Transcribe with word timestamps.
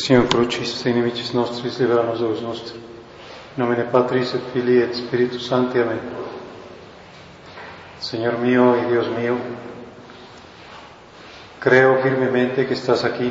Signor 0.00 0.26
Crucis, 0.28 0.68
se 0.68 0.92
nemicis 0.92 1.34
nostris, 1.34 1.78
libera 1.78 2.02
nos 2.02 2.18
Deus 2.18 2.40
nostri. 2.40 2.78
In 3.56 3.62
nomine 3.62 3.84
Patris 3.84 4.32
et 4.34 4.40
Filii 4.52 4.82
et 4.82 4.94
Spiritus 4.94 5.46
Sancti. 5.46 5.78
Amén. 5.78 6.00
Señor 8.00 8.38
mío 8.38 8.74
y 8.78 8.90
Dios 8.90 9.06
mío, 9.10 9.36
creo 11.60 11.98
firmemente 12.02 12.66
que 12.66 12.72
estás 12.72 13.04
aquí, 13.04 13.30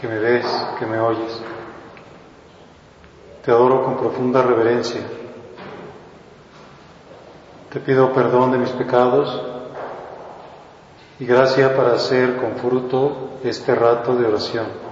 que 0.00 0.06
me 0.06 0.18
ves, 0.18 0.46
que 0.78 0.84
me 0.84 1.00
oyes. 1.00 1.40
Te 3.42 3.50
adoro 3.50 3.84
con 3.84 3.96
profunda 3.96 4.42
reverencia. 4.42 5.00
Te 7.72 7.80
pido 7.80 8.12
perdón 8.12 8.52
de 8.52 8.58
mis 8.58 8.70
pecados 8.70 9.42
y 11.18 11.24
gracia 11.24 11.74
para 11.74 11.94
hacer 11.94 12.36
con 12.36 12.56
fruto 12.56 13.38
este 13.42 13.74
rato 13.74 14.14
de 14.14 14.26
oración. 14.26 14.91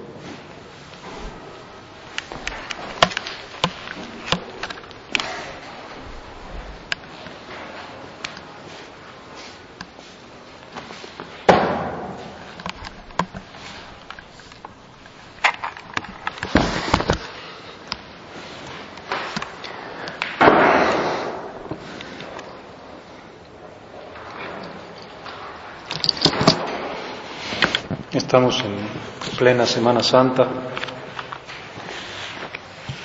Estamos 28.31 28.63
en 28.63 29.37
plena 29.37 29.65
Semana 29.65 30.01
Santa. 30.01 30.47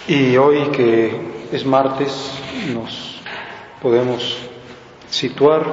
Y 0.06 0.36
hoy 0.36 0.70
que 0.70 1.48
es 1.50 1.66
martes 1.66 2.30
nos 2.72 3.20
podemos 3.82 4.38
situar 5.10 5.64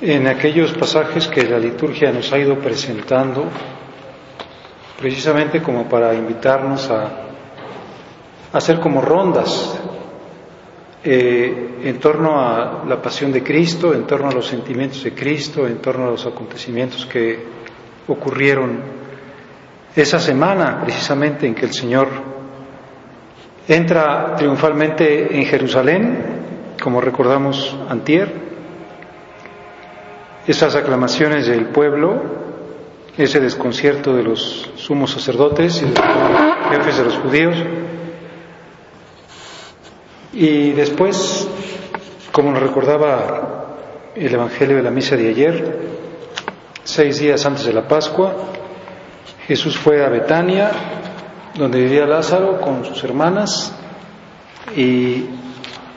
en 0.00 0.26
aquellos 0.26 0.72
pasajes 0.72 1.28
que 1.28 1.44
la 1.44 1.60
liturgia 1.60 2.10
nos 2.10 2.32
ha 2.32 2.38
ido 2.38 2.58
presentando 2.58 3.44
precisamente 4.98 5.62
como 5.62 5.88
para 5.88 6.12
invitarnos 6.12 6.90
a, 6.90 7.08
hacer 8.52 8.80
como 8.80 9.00
rondas 9.00 9.78
eh, 11.04 11.78
en 11.84 12.00
torno 12.00 12.40
a 12.40 12.82
la 12.84 13.00
pasión 13.00 13.30
de 13.30 13.44
Cristo, 13.44 13.94
en 13.94 14.08
torno 14.08 14.28
a 14.28 14.32
los 14.32 14.48
sentimientos 14.48 15.04
de 15.04 15.14
Cristo, 15.14 15.68
en 15.68 15.78
torno 15.78 16.08
a 16.08 16.10
los 16.10 16.26
acontecimientos 16.26 17.06
que 17.06 17.62
ocurrieron 18.08 18.80
esa 19.94 20.18
semana 20.18 20.80
precisamente 20.82 21.46
en 21.46 21.54
que 21.54 21.66
el 21.66 21.72
Señor 21.72 22.08
entra 23.68 24.34
triunfalmente 24.36 25.36
en 25.36 25.44
Jerusalén, 25.46 26.76
como 26.82 27.00
recordamos 27.00 27.76
antier, 27.88 28.32
esas 30.46 30.74
aclamaciones 30.74 31.46
del 31.46 31.66
pueblo, 31.66 32.20
ese 33.16 33.38
desconcierto 33.38 34.14
de 34.14 34.24
los 34.24 34.70
sumos 34.76 35.12
sacerdotes 35.12 35.82
y 35.82 35.84
de 35.84 35.94
los 35.94 36.70
jefes 36.70 36.98
de 36.98 37.04
los 37.04 37.18
judíos, 37.18 37.56
y 40.32 40.72
después, 40.72 41.46
como 42.32 42.50
nos 42.50 42.62
recordaba 42.62 43.66
el 44.16 44.32
Evangelio 44.32 44.76
de 44.76 44.82
la 44.82 44.90
misa 44.90 45.16
de 45.16 45.28
ayer, 45.28 45.78
Seis 46.84 47.20
días 47.20 47.46
antes 47.46 47.64
de 47.64 47.72
la 47.72 47.86
Pascua, 47.86 48.34
Jesús 49.46 49.78
fue 49.78 50.04
a 50.04 50.08
Betania, 50.08 50.72
donde 51.54 51.80
vivía 51.80 52.06
Lázaro 52.06 52.60
con 52.60 52.84
sus 52.84 53.04
hermanas, 53.04 53.72
y 54.76 55.26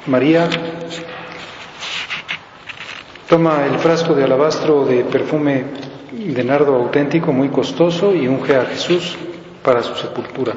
María 0.05 0.47
toma 3.27 3.65
el 3.65 3.79
frasco 3.79 4.13
de 4.13 4.25
alabastro 4.25 4.85
de 4.85 5.03
perfume 5.05 5.65
de 6.11 6.43
nardo 6.43 6.75
auténtico 6.75 7.33
muy 7.33 7.49
costoso 7.49 8.13
y 8.13 8.27
unge 8.27 8.55
a 8.55 8.65
Jesús 8.65 9.17
para 9.63 9.81
su 9.81 9.95
sepultura. 9.95 10.53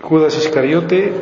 Judas 0.00 0.38
Iscariote, 0.38 1.12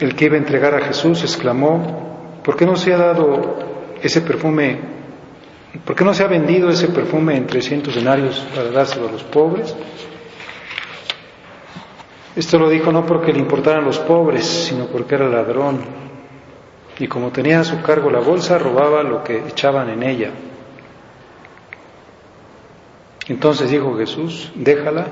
el 0.00 0.16
que 0.16 0.24
iba 0.24 0.34
a 0.34 0.38
entregar 0.38 0.74
a 0.74 0.80
Jesús, 0.80 1.22
exclamó, 1.22 2.40
¿por 2.42 2.56
qué 2.56 2.66
no 2.66 2.74
se 2.74 2.92
ha 2.92 2.98
dado 2.98 3.67
ese 4.02 4.20
perfume, 4.20 4.78
¿por 5.84 5.96
qué 5.96 6.04
no 6.04 6.14
se 6.14 6.24
ha 6.24 6.28
vendido 6.28 6.68
ese 6.70 6.88
perfume 6.88 7.36
en 7.36 7.46
300 7.46 7.94
denarios 7.94 8.46
para 8.54 8.70
dárselo 8.70 9.08
a 9.08 9.12
los 9.12 9.24
pobres? 9.24 9.74
Esto 12.36 12.58
lo 12.58 12.68
dijo 12.68 12.92
no 12.92 13.04
porque 13.04 13.32
le 13.32 13.40
importaran 13.40 13.84
los 13.84 13.98
pobres, 13.98 14.46
sino 14.46 14.86
porque 14.86 15.16
era 15.16 15.28
ladrón. 15.28 15.80
Y 16.98 17.08
como 17.08 17.30
tenía 17.30 17.60
a 17.60 17.64
su 17.64 17.80
cargo 17.82 18.10
la 18.10 18.20
bolsa, 18.20 18.58
robaba 18.58 19.02
lo 19.02 19.24
que 19.24 19.38
echaban 19.48 19.90
en 19.90 20.02
ella. 20.02 20.30
Entonces 23.28 23.70
dijo 23.70 23.96
Jesús, 23.96 24.52
déjala. 24.54 25.06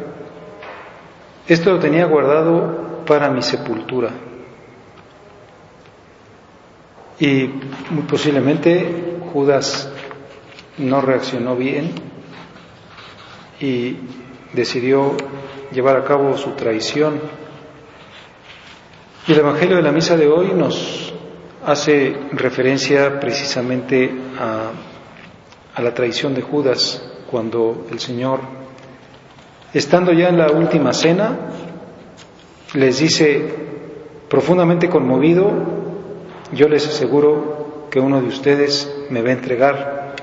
Esto 1.46 1.72
lo 1.72 1.78
tenía 1.78 2.06
guardado 2.06 3.04
para 3.06 3.30
mi 3.30 3.42
sepultura. 3.42 4.10
Y 7.18 7.48
muy 7.90 8.02
posiblemente 8.08 9.18
Judas 9.32 9.90
no 10.78 11.00
reaccionó 11.00 11.56
bien 11.56 11.92
y 13.60 13.96
decidió 14.52 15.16
llevar 15.72 15.96
a 15.96 16.04
cabo 16.04 16.36
su 16.36 16.50
traición. 16.50 17.20
Y 19.26 19.32
el 19.32 19.38
Evangelio 19.38 19.76
de 19.76 19.82
la 19.82 19.92
Misa 19.92 20.16
de 20.16 20.28
hoy 20.28 20.52
nos 20.54 21.12
hace 21.64 22.16
referencia 22.32 23.18
precisamente 23.18 24.10
a, 24.38 24.70
a 25.74 25.82
la 25.82 25.94
traición 25.94 26.34
de 26.34 26.42
Judas 26.42 27.02
cuando 27.30 27.86
el 27.90 27.98
Señor, 27.98 28.40
estando 29.74 30.12
ya 30.12 30.28
en 30.28 30.38
la 30.38 30.50
última 30.50 30.92
cena, 30.92 31.36
les 32.74 32.98
dice, 32.98 33.54
profundamente 34.28 34.88
conmovido, 34.88 35.85
yo 36.56 36.68
les 36.68 36.88
aseguro 36.88 37.88
que 37.90 38.00
uno 38.00 38.20
de 38.20 38.28
ustedes 38.28 39.06
me 39.10 39.20
va 39.20 39.28
a 39.28 39.32
entregar. 39.32 40.14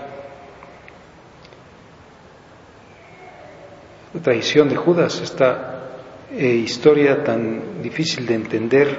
La 4.14 4.22
traición 4.22 4.68
de 4.68 4.76
Judas, 4.76 5.22
esta 5.22 5.90
eh, 6.32 6.48
historia 6.48 7.24
tan 7.24 7.82
difícil 7.84 8.26
de 8.26 8.34
entender, 8.34 8.98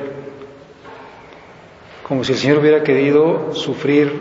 como 2.07 2.23
si 2.23 2.33
el 2.33 2.39
Señor 2.39 2.59
hubiera 2.59 2.85
querido 2.85 3.53
sufrir 3.55 4.13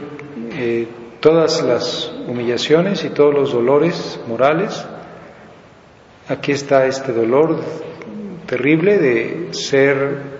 eh, 0.53 0.87
todas 1.19 1.61
las 1.61 2.11
humillaciones 2.27 3.03
y 3.03 3.09
todos 3.09 3.33
los 3.33 3.53
dolores 3.53 4.19
morales. 4.27 4.85
Aquí 6.29 6.51
está 6.51 6.87
este 6.87 7.11
dolor 7.11 7.59
terrible 8.47 8.97
de 8.97 9.53
ser 9.53 10.32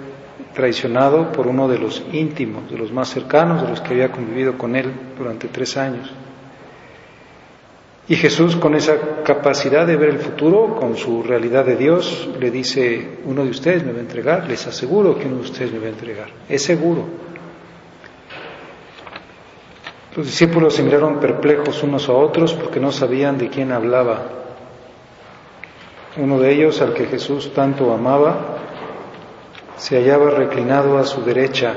traicionado 0.53 1.31
por 1.31 1.47
uno 1.47 1.67
de 1.67 1.79
los 1.79 2.03
íntimos, 2.11 2.69
de 2.69 2.77
los 2.77 2.91
más 2.91 3.09
cercanos, 3.09 3.61
de 3.61 3.69
los 3.69 3.81
que 3.81 3.93
había 3.93 4.11
convivido 4.11 4.57
con 4.57 4.75
él 4.75 4.91
durante 5.17 5.47
tres 5.47 5.77
años. 5.77 6.11
Y 8.07 8.15
Jesús, 8.15 8.57
con 8.57 8.75
esa 8.75 9.23
capacidad 9.23 9.87
de 9.87 9.95
ver 9.95 10.09
el 10.09 10.19
futuro, 10.19 10.75
con 10.75 10.97
su 10.97 11.23
realidad 11.23 11.65
de 11.65 11.77
Dios, 11.77 12.29
le 12.37 12.51
dice, 12.51 13.19
uno 13.23 13.45
de 13.45 13.49
ustedes 13.49 13.85
me 13.85 13.93
va 13.93 13.99
a 13.99 14.01
entregar, 14.01 14.47
les 14.47 14.67
aseguro 14.67 15.17
que 15.17 15.25
uno 15.25 15.37
de 15.37 15.43
ustedes 15.43 15.71
me 15.71 15.79
va 15.79 15.85
a 15.85 15.89
entregar, 15.89 16.27
es 16.49 16.61
seguro. 16.63 17.05
Los 20.15 20.25
discípulos 20.25 20.75
se 20.75 20.83
miraron 20.83 21.19
perplejos 21.19 21.81
unos 21.81 22.07
a 22.09 22.13
otros 22.13 22.53
porque 22.53 22.79
no 22.79 22.91
sabían 22.91 23.37
de 23.37 23.49
quién 23.49 23.71
hablaba. 23.71 24.27
Uno 26.17 26.39
de 26.39 26.53
ellos, 26.53 26.81
al 26.81 26.93
que 26.93 27.05
Jesús 27.05 27.53
tanto 27.53 27.91
amaba, 27.91 28.57
se 29.83 29.97
hallaba 29.97 30.29
reclinado 30.29 30.97
a 30.97 31.03
su 31.03 31.25
derecha. 31.25 31.73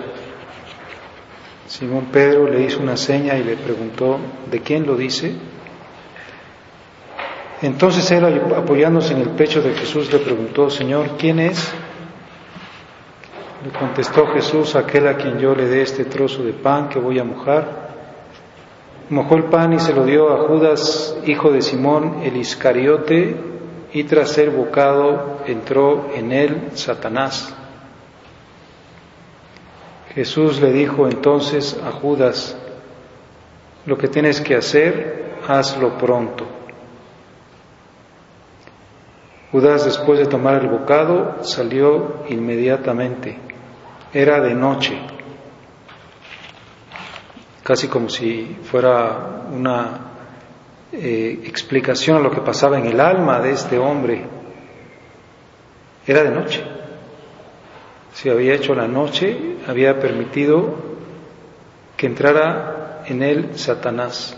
Simón 1.67 2.06
Pedro 2.12 2.49
le 2.49 2.62
hizo 2.62 2.79
una 2.79 2.97
seña 2.97 3.37
y 3.37 3.43
le 3.43 3.56
preguntó, 3.56 4.20
¿de 4.49 4.61
quién 4.61 4.87
lo 4.87 4.94
dice? 4.94 5.35
Entonces 7.62 8.08
él, 8.12 8.25
apoyándose 8.56 9.12
en 9.12 9.23
el 9.23 9.31
pecho 9.31 9.61
de 9.61 9.75
Jesús, 9.75 10.12
le 10.12 10.20
preguntó, 10.20 10.70
Señor, 10.70 11.17
¿quién 11.19 11.41
es? 11.41 11.75
Le 13.64 13.76
contestó 13.76 14.29
Jesús, 14.29 14.76
aquel 14.76 15.09
a 15.09 15.17
quien 15.17 15.41
yo 15.41 15.56
le 15.56 15.67
dé 15.67 15.82
este 15.82 16.05
trozo 16.05 16.44
de 16.44 16.52
pan 16.52 16.88
que 16.88 17.00
voy 17.00 17.19
a 17.19 17.25
mojar. 17.25 17.88
Mojó 19.11 19.35
el 19.35 19.47
pan 19.47 19.73
y 19.73 19.81
se 19.81 19.93
lo 19.93 20.05
dio 20.05 20.32
a 20.32 20.47
Judas, 20.47 21.19
hijo 21.26 21.50
de 21.50 21.61
Simón, 21.61 22.20
el 22.23 22.37
Iscariote, 22.37 23.35
y 23.93 24.05
tras 24.05 24.31
ser 24.31 24.50
bocado 24.50 25.41
entró 25.49 26.12
en 26.14 26.31
él 26.31 26.69
Satanás. 26.75 27.66
Jesús 30.17 30.63
le 30.63 30.73
dijo 30.73 31.07
entonces 31.07 31.79
a 31.85 31.93
Judas, 31.93 32.57
lo 33.85 33.99
que 33.99 34.09
tienes 34.09 34.41
que 34.41 34.57
hacer, 34.57 35.35
hazlo 35.47 35.99
pronto. 35.99 36.47
Judas, 39.53 39.85
después 39.85 40.19
de 40.19 40.25
tomar 40.25 40.63
el 40.63 40.69
bocado, 40.69 41.45
salió 41.45 42.25
inmediatamente. 42.31 43.39
Era 44.11 44.41
de 44.41 44.55
noche, 44.55 44.99
casi 47.62 47.87
como 47.87 48.09
si 48.09 48.57
fuera 48.62 49.43
una 49.53 50.01
eh, 50.93 51.43
explicación 51.45 52.17
a 52.17 52.21
lo 52.21 52.31
que 52.31 52.41
pasaba 52.41 52.79
en 52.79 52.87
el 52.87 52.99
alma 52.99 53.39
de 53.41 53.51
este 53.51 53.79
hombre. 53.79 54.25
Era 56.07 56.23
de 56.23 56.31
noche. 56.31 56.75
Si 58.17 58.31
había 58.31 58.55
hecho 58.55 58.75
la 58.75 58.89
noche, 58.89 59.59
había 59.69 60.01
permitido 60.01 60.75
que 61.99 62.07
entrara 62.07 63.03
en 63.05 63.23
él 63.23 63.51
Satanás. 63.59 64.35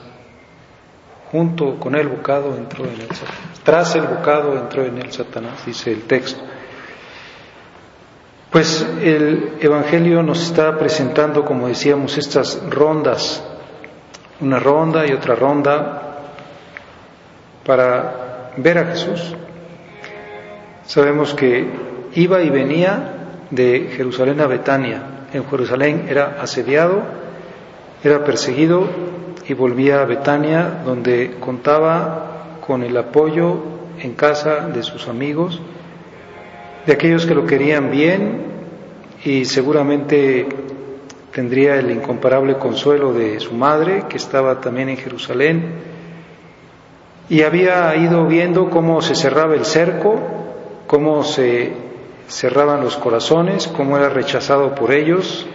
Junto 1.30 1.78
con 1.78 1.94
el 1.94 2.08
bocado 2.08 2.56
entró 2.56 2.86
en 2.86 3.00
él 3.00 3.06
Satanás. 3.06 3.60
Tras 3.62 3.94
el 3.94 4.02
bocado 4.02 4.58
entró 4.58 4.84
en 4.84 4.98
él 4.98 5.12
Satanás, 5.12 5.64
dice 5.64 5.92
el 5.92 6.02
texto. 6.08 6.42
Pues 8.50 8.84
el 9.00 9.52
Evangelio 9.60 10.24
nos 10.24 10.42
está 10.42 10.76
presentando, 10.76 11.44
como 11.44 11.68
decíamos, 11.68 12.18
estas 12.18 12.60
rondas, 12.68 13.44
una 14.40 14.58
ronda 14.58 15.06
y 15.06 15.12
otra 15.12 15.36
ronda, 15.36 16.18
para 17.64 18.50
ver 18.56 18.78
a 18.78 18.86
Jesús. 18.86 19.36
Sabemos 20.84 21.32
que 21.32 21.64
iba 22.14 22.42
y 22.42 22.50
venía 22.50 23.14
de 23.50 23.90
Jerusalén 23.96 24.40
a 24.40 24.46
Betania. 24.46 25.02
En 25.32 25.44
Jerusalén 25.48 26.06
era 26.08 26.38
asediado, 26.40 27.02
era 28.02 28.24
perseguido 28.24 28.88
y 29.48 29.54
volvía 29.54 30.02
a 30.02 30.04
Betania, 30.04 30.82
donde 30.84 31.36
contaba 31.40 32.58
con 32.66 32.82
el 32.82 32.96
apoyo 32.96 33.62
en 34.00 34.14
casa 34.14 34.68
de 34.68 34.82
sus 34.82 35.08
amigos, 35.08 35.60
de 36.86 36.92
aquellos 36.92 37.26
que 37.26 37.34
lo 37.34 37.46
querían 37.46 37.90
bien 37.90 38.42
y 39.24 39.44
seguramente 39.44 40.46
tendría 41.32 41.76
el 41.76 41.90
incomparable 41.90 42.56
consuelo 42.56 43.12
de 43.12 43.40
su 43.40 43.54
madre, 43.54 44.04
que 44.08 44.16
estaba 44.16 44.60
también 44.60 44.88
en 44.88 44.96
Jerusalén, 44.96 45.72
y 47.28 47.42
había 47.42 47.94
ido 47.96 48.26
viendo 48.26 48.70
cómo 48.70 49.02
se 49.02 49.14
cerraba 49.14 49.54
el 49.54 49.64
cerco, 49.64 50.18
cómo 50.86 51.22
se 51.22 51.87
cerraban 52.28 52.82
los 52.82 52.96
corazones, 52.96 53.66
cómo 53.68 53.96
era 53.96 54.08
rechazado 54.08 54.74
por 54.74 54.92
ellos, 54.92 55.46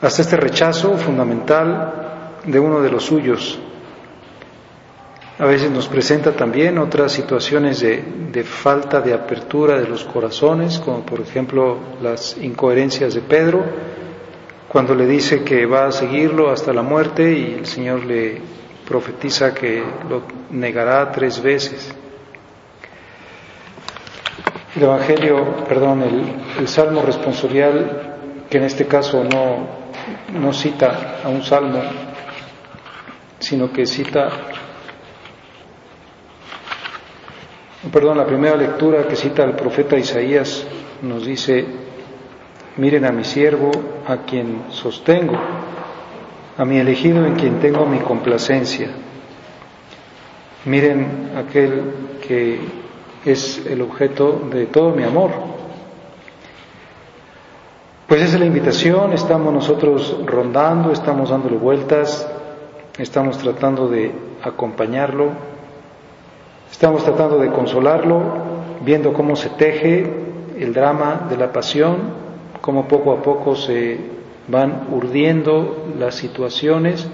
hasta 0.00 0.22
este 0.22 0.36
rechazo 0.36 0.96
fundamental 0.96 2.38
de 2.44 2.58
uno 2.58 2.80
de 2.80 2.90
los 2.90 3.04
suyos. 3.04 3.58
A 5.38 5.46
veces 5.46 5.70
nos 5.70 5.88
presenta 5.88 6.32
también 6.32 6.78
otras 6.78 7.12
situaciones 7.12 7.80
de, 7.80 8.02
de, 8.30 8.44
falta 8.44 9.00
de 9.00 9.12
apertura 9.12 9.80
de 9.80 9.88
los 9.88 10.04
corazones, 10.04 10.78
como 10.78 11.00
por 11.04 11.20
ejemplo 11.20 11.78
las 12.00 12.36
incoherencias 12.36 13.14
de 13.14 13.20
Pedro, 13.22 13.64
cuando 14.68 14.94
le 14.94 15.06
dice 15.06 15.42
que 15.42 15.66
va 15.66 15.86
a 15.86 15.92
seguirlo 15.92 16.50
hasta 16.50 16.72
la 16.72 16.82
muerte 16.82 17.32
y 17.32 17.54
el 17.58 17.66
Señor 17.66 18.04
le 18.04 18.40
profetiza 18.86 19.52
que 19.54 19.82
lo 20.08 20.22
negará 20.50 21.10
tres 21.10 21.42
veces. 21.42 21.94
El 24.74 24.84
Evangelio, 24.84 25.66
perdón, 25.68 26.02
el, 26.58 26.66
Salmo 26.66 27.02
responsorial, 27.02 28.46
que 28.48 28.56
en 28.56 28.64
este 28.64 28.86
caso 28.86 29.22
no, 29.22 29.66
no 30.32 30.52
cita 30.54 31.20
a 31.22 31.28
un 31.28 31.42
salmo, 31.42 31.78
sino 33.38 33.70
que 33.70 33.84
cita, 33.84 34.30
perdón, 37.92 38.16
la 38.16 38.24
primera 38.24 38.56
lectura 38.56 39.06
que 39.06 39.14
cita 39.14 39.44
el 39.44 39.52
profeta 39.56 39.98
Isaías 39.98 40.66
nos 41.02 41.26
dice, 41.26 41.66
miren 42.78 43.04
a 43.04 43.12
mi 43.12 43.24
siervo, 43.24 43.70
a 44.06 44.18
quien 44.24 44.64
sostengo, 44.70 45.38
a 46.56 46.64
mi 46.64 46.78
elegido 46.78 47.26
en 47.26 47.34
quien 47.34 47.60
tengo 47.60 47.84
mi 47.84 47.98
complacencia. 47.98 48.88
Miren 50.64 51.32
aquel 51.36 51.82
que 52.26 52.81
es 53.24 53.64
el 53.66 53.82
objeto 53.82 54.40
de 54.50 54.66
todo 54.66 54.90
mi 54.90 55.04
amor. 55.04 55.30
Pues 58.08 58.20
esa 58.22 58.34
es 58.34 58.40
la 58.40 58.46
invitación, 58.46 59.12
estamos 59.12 59.52
nosotros 59.54 60.18
rondando, 60.26 60.92
estamos 60.92 61.30
dándole 61.30 61.56
vueltas, 61.56 62.28
estamos 62.98 63.38
tratando 63.38 63.88
de 63.88 64.12
acompañarlo, 64.42 65.30
estamos 66.70 67.04
tratando 67.04 67.38
de 67.38 67.50
consolarlo, 67.50 68.20
viendo 68.84 69.12
cómo 69.12 69.36
se 69.36 69.50
teje 69.50 70.04
el 70.58 70.74
drama 70.74 71.26
de 71.30 71.36
la 71.36 71.52
pasión, 71.52 71.96
cómo 72.60 72.86
poco 72.86 73.12
a 73.12 73.22
poco 73.22 73.56
se 73.56 73.98
van 74.48 74.88
urdiendo 74.90 75.86
las 75.98 76.16
situaciones 76.16 77.08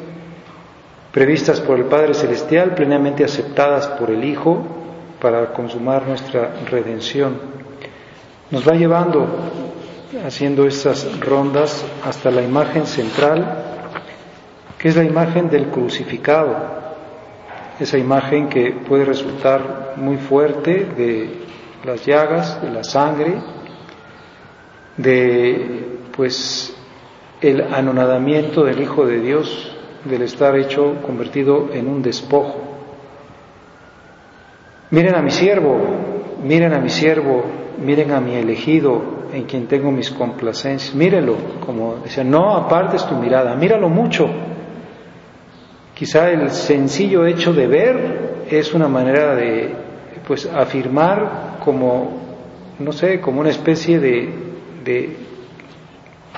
previstas 1.12 1.60
por 1.60 1.78
el 1.78 1.84
Padre 1.84 2.14
Celestial, 2.14 2.74
plenamente 2.74 3.24
aceptadas 3.24 3.86
por 3.86 4.10
el 4.10 4.24
Hijo 4.24 4.77
para 5.20 5.52
consumar 5.52 6.06
nuestra 6.06 6.52
redención. 6.70 7.38
Nos 8.50 8.66
va 8.66 8.72
llevando, 8.72 9.26
haciendo 10.24 10.66
estas 10.66 11.20
rondas, 11.20 11.84
hasta 12.04 12.30
la 12.30 12.42
imagen 12.42 12.86
central, 12.86 13.64
que 14.78 14.88
es 14.88 14.96
la 14.96 15.04
imagen 15.04 15.50
del 15.50 15.68
crucificado, 15.68 16.56
esa 17.80 17.98
imagen 17.98 18.48
que 18.48 18.72
puede 18.72 19.04
resultar 19.04 19.94
muy 19.96 20.16
fuerte 20.16 20.84
de 20.96 21.44
las 21.84 22.04
llagas, 22.04 22.60
de 22.62 22.70
la 22.70 22.84
sangre, 22.84 23.34
de 24.96 25.98
pues 26.16 26.74
el 27.40 27.72
anonadamiento 27.72 28.64
del 28.64 28.80
Hijo 28.82 29.06
de 29.06 29.20
Dios, 29.20 29.76
del 30.04 30.22
estar 30.22 30.56
hecho, 30.56 30.96
convertido 31.02 31.68
en 31.72 31.88
un 31.88 32.02
despojo. 32.02 32.67
Miren 34.90 35.14
a 35.14 35.22
mi 35.22 35.30
siervo, 35.30 35.76
miren 36.42 36.72
a 36.72 36.78
mi 36.78 36.88
siervo, 36.88 37.44
miren 37.84 38.12
a 38.12 38.20
mi 38.20 38.34
elegido, 38.34 39.18
en 39.32 39.44
quien 39.44 39.66
tengo 39.66 39.90
mis 39.90 40.10
complacencias. 40.10 40.94
Mírelo, 40.94 41.36
como 41.64 41.96
decía, 41.96 42.24
no 42.24 42.56
apartes 42.56 43.04
tu 43.06 43.14
mirada, 43.16 43.54
míralo 43.54 43.88
mucho. 43.88 44.26
Quizá 45.94 46.30
el 46.30 46.50
sencillo 46.50 47.26
hecho 47.26 47.52
de 47.52 47.66
ver 47.66 48.44
es 48.50 48.72
una 48.72 48.88
manera 48.88 49.34
de, 49.34 49.74
pues, 50.26 50.46
afirmar 50.46 51.58
como, 51.64 52.12
no 52.78 52.92
sé, 52.92 53.20
como 53.20 53.40
una 53.40 53.50
especie 53.50 53.98
de, 53.98 54.32
de 54.84 55.28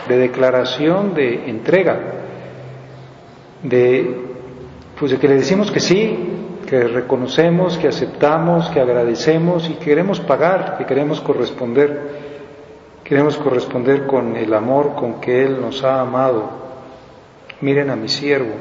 de 0.08 0.16
declaración 0.16 1.14
de 1.14 1.48
entrega, 1.50 1.98
de, 3.62 4.16
pues 4.98 5.12
de 5.12 5.18
que 5.18 5.28
le 5.28 5.34
decimos 5.34 5.70
que 5.70 5.80
sí, 5.80 6.16
que 6.70 6.84
reconocemos, 6.84 7.76
que 7.78 7.88
aceptamos, 7.88 8.70
que 8.70 8.78
agradecemos 8.78 9.68
y 9.68 9.74
queremos 9.74 10.20
pagar, 10.20 10.78
que 10.78 10.86
queremos 10.86 11.20
corresponder, 11.20 12.00
queremos 13.02 13.36
corresponder 13.38 14.06
con 14.06 14.36
el 14.36 14.54
amor 14.54 14.94
con 14.94 15.20
que 15.20 15.42
Él 15.42 15.60
nos 15.60 15.82
ha 15.82 16.00
amado. 16.00 16.48
Miren 17.60 17.90
a 17.90 17.96
mi 17.96 18.08
siervo. 18.08 18.54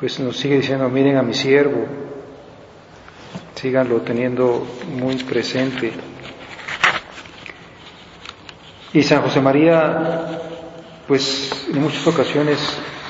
Pues 0.00 0.18
nos 0.18 0.38
sigue 0.38 0.56
diciendo, 0.56 0.88
miren 0.88 1.18
a 1.18 1.22
mi 1.22 1.34
siervo, 1.34 1.84
síganlo 3.54 4.00
teniendo 4.00 4.66
muy 4.98 5.16
presente. 5.24 5.92
Y 8.94 9.02
San 9.02 9.20
José 9.20 9.42
María, 9.42 10.40
pues 11.06 11.68
en 11.68 11.82
muchas 11.82 12.06
ocasiones 12.06 12.58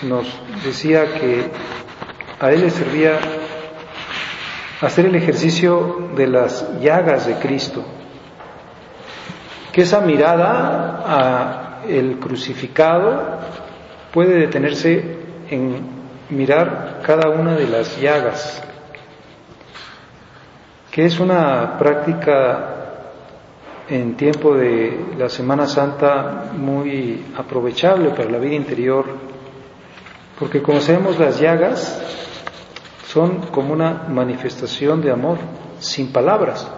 nos 0.03 0.27
decía 0.65 1.15
que 1.15 1.49
a 2.41 2.51
él 2.51 2.63
le 2.63 2.71
servía 2.71 3.19
hacer 4.81 5.07
el 5.07 5.15
ejercicio 5.15 6.11
de 6.17 6.27
las 6.27 6.81
llagas 6.81 7.27
de 7.27 7.35
Cristo, 7.37 7.83
que 9.73 9.83
esa 9.83 10.01
mirada 10.01 11.03
a 11.07 11.67
el 11.89 12.19
crucificado 12.19 13.39
puede 14.13 14.39
detenerse 14.39 15.19
en 15.51 15.97
mirar 16.31 17.01
cada 17.05 17.31
una 17.31 17.55
de 17.55 17.69
las 17.69 18.01
llagas, 18.01 18.63
que 20.91 21.05
es 21.05 21.21
una 21.21 21.79
práctica 21.79 22.73
en 23.89 24.17
tiempo 24.17 24.55
de 24.55 25.15
la 25.17 25.29
Semana 25.29 25.67
Santa 25.67 26.51
muy 26.57 27.25
aprovechable 27.37 28.11
para 28.11 28.31
la 28.31 28.39
vida 28.39 28.55
interior, 28.55 29.05
porque 30.39 30.63
conocemos 30.63 31.19
las 31.19 31.41
llagas 31.41 32.01
son 33.07 33.47
como 33.51 33.73
una 33.73 34.05
manifestación 34.09 35.01
de 35.01 35.11
amor 35.11 35.39
sin 35.79 36.13
palabras. 36.13 36.71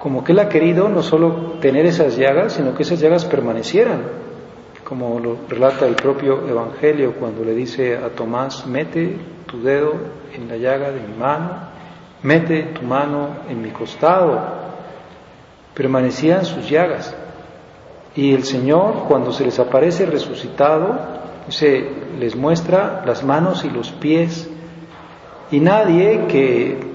Como 0.00 0.24
que 0.24 0.32
Él 0.32 0.38
ha 0.38 0.48
querido 0.48 0.88
no 0.88 1.02
solo 1.02 1.58
tener 1.60 1.84
esas 1.86 2.16
llagas, 2.16 2.54
sino 2.54 2.74
que 2.74 2.82
esas 2.82 3.00
llagas 3.00 3.24
permanecieran, 3.24 4.02
como 4.84 5.18
lo 5.18 5.38
relata 5.48 5.86
el 5.86 5.96
propio 5.96 6.46
Evangelio 6.48 7.14
cuando 7.14 7.44
le 7.44 7.54
dice 7.54 7.96
a 7.96 8.10
Tomás, 8.10 8.66
mete 8.66 9.18
tu 9.46 9.62
dedo 9.62 9.94
en 10.32 10.48
la 10.48 10.56
llaga 10.56 10.90
de 10.90 11.00
mi 11.00 11.14
mano, 11.16 11.50
mete 12.22 12.62
tu 12.74 12.82
mano 12.82 13.28
en 13.48 13.60
mi 13.60 13.70
costado. 13.70 14.40
Permanecían 15.74 16.44
sus 16.44 16.68
llagas. 16.68 17.14
Y 18.14 18.32
el 18.32 18.44
Señor, 18.44 19.04
cuando 19.08 19.32
se 19.32 19.44
les 19.44 19.58
aparece 19.58 20.06
resucitado, 20.06 21.23
se 21.48 21.90
les 22.18 22.36
muestra 22.36 23.02
las 23.06 23.24
manos 23.24 23.64
y 23.64 23.70
los 23.70 23.90
pies. 23.92 24.50
Y 25.50 25.60
nadie 25.60 26.26
que 26.28 26.94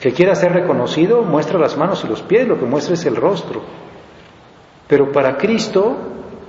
que 0.00 0.12
quiera 0.12 0.34
ser 0.34 0.52
reconocido 0.52 1.22
muestra 1.22 1.58
las 1.58 1.76
manos 1.76 2.02
y 2.04 2.08
los 2.08 2.22
pies, 2.22 2.48
lo 2.48 2.58
que 2.58 2.64
muestra 2.64 2.94
es 2.94 3.04
el 3.04 3.16
rostro. 3.16 3.62
Pero 4.88 5.12
para 5.12 5.36
Cristo 5.36 5.96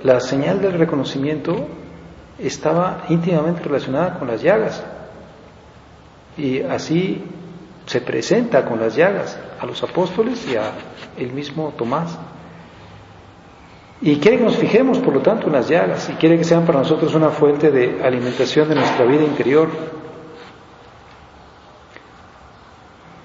la 0.02 0.20
señal 0.20 0.60
del 0.60 0.72
reconocimiento 0.72 1.68
estaba 2.38 3.04
íntimamente 3.10 3.62
relacionada 3.62 4.18
con 4.18 4.26
las 4.26 4.42
llagas. 4.42 4.82
Y 6.38 6.62
así 6.62 7.22
se 7.84 8.00
presenta 8.00 8.64
con 8.64 8.80
las 8.80 8.96
llagas 8.96 9.38
a 9.60 9.66
los 9.66 9.82
apóstoles 9.82 10.48
y 10.50 10.56
a 10.56 10.72
el 11.18 11.32
mismo 11.32 11.74
Tomás. 11.76 12.18
Y 14.02 14.16
quiere 14.16 14.38
que 14.38 14.44
nos 14.44 14.56
fijemos, 14.56 14.98
por 14.98 15.14
lo 15.14 15.20
tanto, 15.20 15.46
en 15.46 15.52
las 15.52 15.68
llagas 15.68 16.10
y 16.10 16.14
quiere 16.14 16.36
que 16.36 16.44
sean 16.44 16.66
para 16.66 16.80
nosotros 16.80 17.14
una 17.14 17.30
fuente 17.30 17.70
de 17.70 18.02
alimentación 18.02 18.68
de 18.68 18.74
nuestra 18.74 19.04
vida 19.06 19.22
interior. 19.22 19.68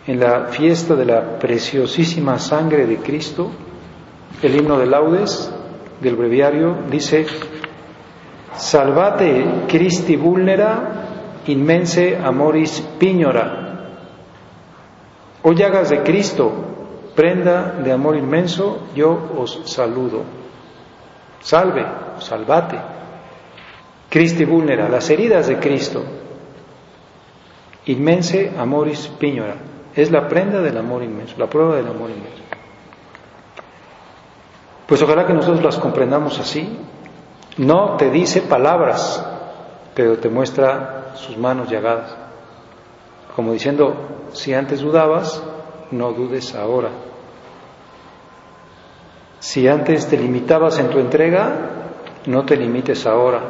en 0.07 0.21
la 0.21 0.45
fiesta 0.45 0.95
de 0.95 1.05
la 1.05 1.37
preciosísima 1.37 2.39
sangre 2.39 2.87
de 2.87 2.97
Cristo, 2.97 3.51
el 4.41 4.55
himno 4.55 4.79
de 4.79 4.85
laudes 4.85 5.51
del 5.99 6.15
breviario 6.15 6.77
dice, 6.89 7.25
Salvate 8.55 9.65
Christi 9.67 10.15
vulnera, 10.15 11.41
inmense 11.47 12.17
amoris 12.17 12.81
piñora. 12.97 13.65
Oh 15.43 15.51
llagas 15.51 15.89
de 15.89 16.01
Cristo, 16.03 16.53
prenda 17.13 17.73
de 17.83 17.91
amor 17.91 18.15
inmenso, 18.15 18.87
yo 18.95 19.29
os 19.37 19.61
saludo. 19.65 20.36
Salve, 21.39 21.85
salvate. 22.19 22.79
Christi 24.09 24.45
vulnera, 24.45 24.89
las 24.89 25.09
heridas 25.09 25.47
de 25.47 25.59
Cristo. 25.59 26.03
Inmense 27.85 28.51
amoris 28.57 29.07
piñora 29.19 29.55
es 29.97 30.11
la 30.11 30.27
prenda 30.27 30.61
del 30.61 30.77
amor 30.77 31.03
inmenso, 31.03 31.35
la 31.39 31.47
prueba 31.47 31.75
del 31.75 31.87
amor 31.87 32.11
inmenso. 32.11 32.43
Pues 34.85 35.01
ojalá 35.01 35.25
que 35.25 35.33
nosotros 35.33 35.63
las 35.63 35.79
comprendamos 35.79 36.39
así. 36.39 36.77
No 37.57 37.97
te 37.97 38.11
dice 38.11 38.43
palabras, 38.43 39.25
pero 39.95 40.19
te 40.19 40.29
muestra 40.29 41.13
sus 41.15 41.35
manos 41.35 41.71
llagadas. 41.71 42.15
Como 43.35 43.53
diciendo, 43.53 43.95
si 44.33 44.53
antes 44.53 44.81
dudabas, 44.81 45.43
no 45.89 46.13
dudes 46.13 46.53
ahora. 46.53 46.89
Si 49.39 49.67
antes 49.67 50.07
te 50.07 50.17
limitabas 50.17 50.79
en 50.79 50.89
tu 50.89 50.99
entrega, 50.99 51.51
no 52.25 52.45
te 52.45 52.55
limites 52.55 53.05
ahora. 53.05 53.41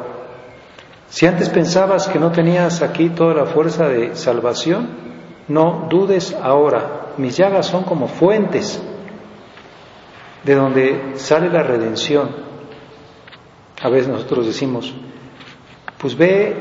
Si 1.08 1.26
antes 1.26 1.48
pensabas 1.48 2.08
que 2.08 2.18
no 2.18 2.30
tenías 2.30 2.82
aquí 2.82 3.08
toda 3.08 3.34
la 3.34 3.46
fuerza 3.46 3.88
de 3.88 4.14
salvación, 4.14 4.88
no 5.48 5.86
dudes 5.88 6.36
ahora, 6.40 7.14
mis 7.16 7.36
llagas 7.36 7.66
son 7.66 7.84
como 7.84 8.06
fuentes 8.08 8.80
de 10.44 10.54
donde 10.54 11.12
sale 11.16 11.48
la 11.48 11.62
redención. 11.62 12.28
A 13.80 13.88
veces 13.88 14.08
nosotros 14.08 14.46
decimos, 14.46 14.94
pues 15.98 16.16
ve, 16.16 16.54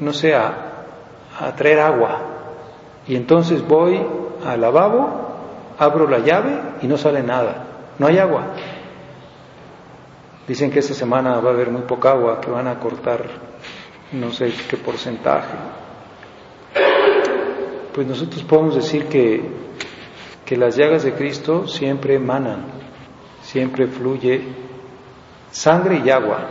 no 0.00 0.12
sé, 0.12 0.34
a, 0.34 0.64
traer 1.56 1.80
agua. 1.80 2.20
Y 3.06 3.14
entonces 3.14 3.66
voy 3.66 4.04
al 4.44 4.60
lavabo, 4.60 5.08
abro 5.78 6.08
la 6.08 6.18
llave 6.18 6.58
y 6.82 6.86
no 6.86 6.96
sale 6.96 7.22
nada. 7.22 7.67
No 7.98 8.06
hay 8.06 8.18
agua. 8.18 8.54
Dicen 10.46 10.70
que 10.70 10.78
esta 10.78 10.94
semana 10.94 11.40
va 11.40 11.50
a 11.50 11.52
haber 11.52 11.70
muy 11.70 11.82
poca 11.82 12.12
agua, 12.12 12.40
que 12.40 12.50
van 12.50 12.68
a 12.68 12.78
cortar 12.78 13.24
no 14.12 14.32
sé 14.32 14.52
qué 14.70 14.78
porcentaje 14.78 15.54
pues 17.98 18.06
nosotros 18.06 18.44
podemos 18.44 18.76
decir 18.76 19.06
que, 19.06 19.42
que 20.44 20.56
las 20.56 20.76
llagas 20.76 21.02
de 21.02 21.14
Cristo 21.14 21.66
siempre 21.66 22.14
emanan, 22.14 22.66
siempre 23.42 23.88
fluye 23.88 24.40
sangre 25.50 26.00
y 26.04 26.08
agua. 26.08 26.46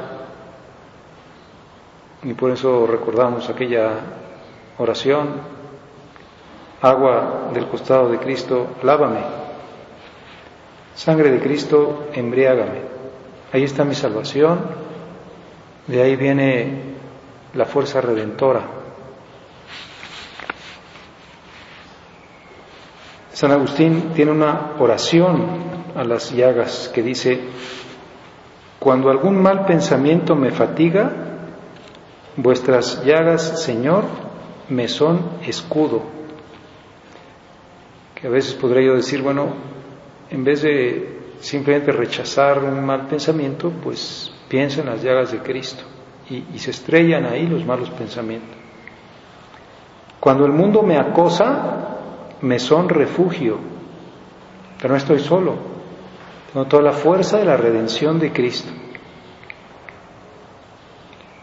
Y 2.24 2.34
por 2.34 2.51
eso 2.51 2.86
recordamos 2.86 3.50
aquella 3.50 3.92
oración, 4.77 5.36
agua 6.82 7.50
del 7.54 7.66
costado 7.70 8.10
de 8.10 8.18
Cristo, 8.20 8.68
lávame. 8.84 9.37
Sangre 10.98 11.30
de 11.30 11.39
Cristo, 11.39 12.08
embriágame. 12.12 12.82
Ahí 13.54 13.63
está 13.63 13.86
mi 13.86 13.94
salvación, 13.94 14.60
de 15.86 16.01
ahí 16.01 16.16
viene 16.16 16.96
la 17.54 17.66
fuerza 17.66 18.01
redentora. 18.01 18.62
San 23.32 23.51
Agustín 23.51 24.13
tiene 24.16 24.32
una 24.32 24.72
oración 24.80 25.46
a 25.96 26.04
las 26.04 26.32
llagas 26.32 26.89
que 26.92 27.04
dice, 27.04 27.42
cuando 28.80 29.12
algún 29.12 29.39
mal 29.39 29.68
pensamiento 29.68 30.36
me 30.36 30.50
fatiga, 30.50 31.12
vuestras 32.38 33.06
llagas, 33.06 33.62
Señor, 33.62 34.06
me 34.68 34.88
son 34.88 35.30
escudo. 35.46 36.01
Que 38.16 38.25
a 38.25 38.32
veces 38.32 38.56
podría 38.56 38.88
yo 38.88 38.96
decir, 38.96 39.22
bueno, 39.22 39.76
en 40.29 40.43
vez 40.43 40.62
de 40.62 41.17
simplemente 41.39 41.91
rechazar 41.91 42.60
un 42.60 42.86
mal 42.86 43.07
pensamiento, 43.07 43.72
pues 43.84 44.31
piensa 44.48 44.81
en 44.81 44.88
las 44.88 45.03
llagas 45.03 45.31
de 45.31 45.39
Cristo 45.39 45.84
y, 46.29 46.60
se 46.60 46.72
estrellan 46.72 47.25
ahí 47.25 47.48
los 47.48 47.65
malos 47.65 47.89
pensamientos. 47.91 48.55
Cuando 50.19 50.46
el 50.46 50.51
mundo 50.51 50.84
me 50.84 50.98
acosa, 50.98 51.98
me 52.41 52.60
son 52.60 52.89
refugio, 52.89 53.57
pero 54.81 54.93
no 54.93 54.98
estoy 54.98 55.19
solo, 55.19 55.55
tengo 56.51 56.65
toda 56.65 56.84
la 56.84 56.91
fuerza 56.91 57.38
de 57.38 57.46
la 57.46 57.55
redención 57.55 58.19
de 58.19 58.31
Cristo. 58.31 58.69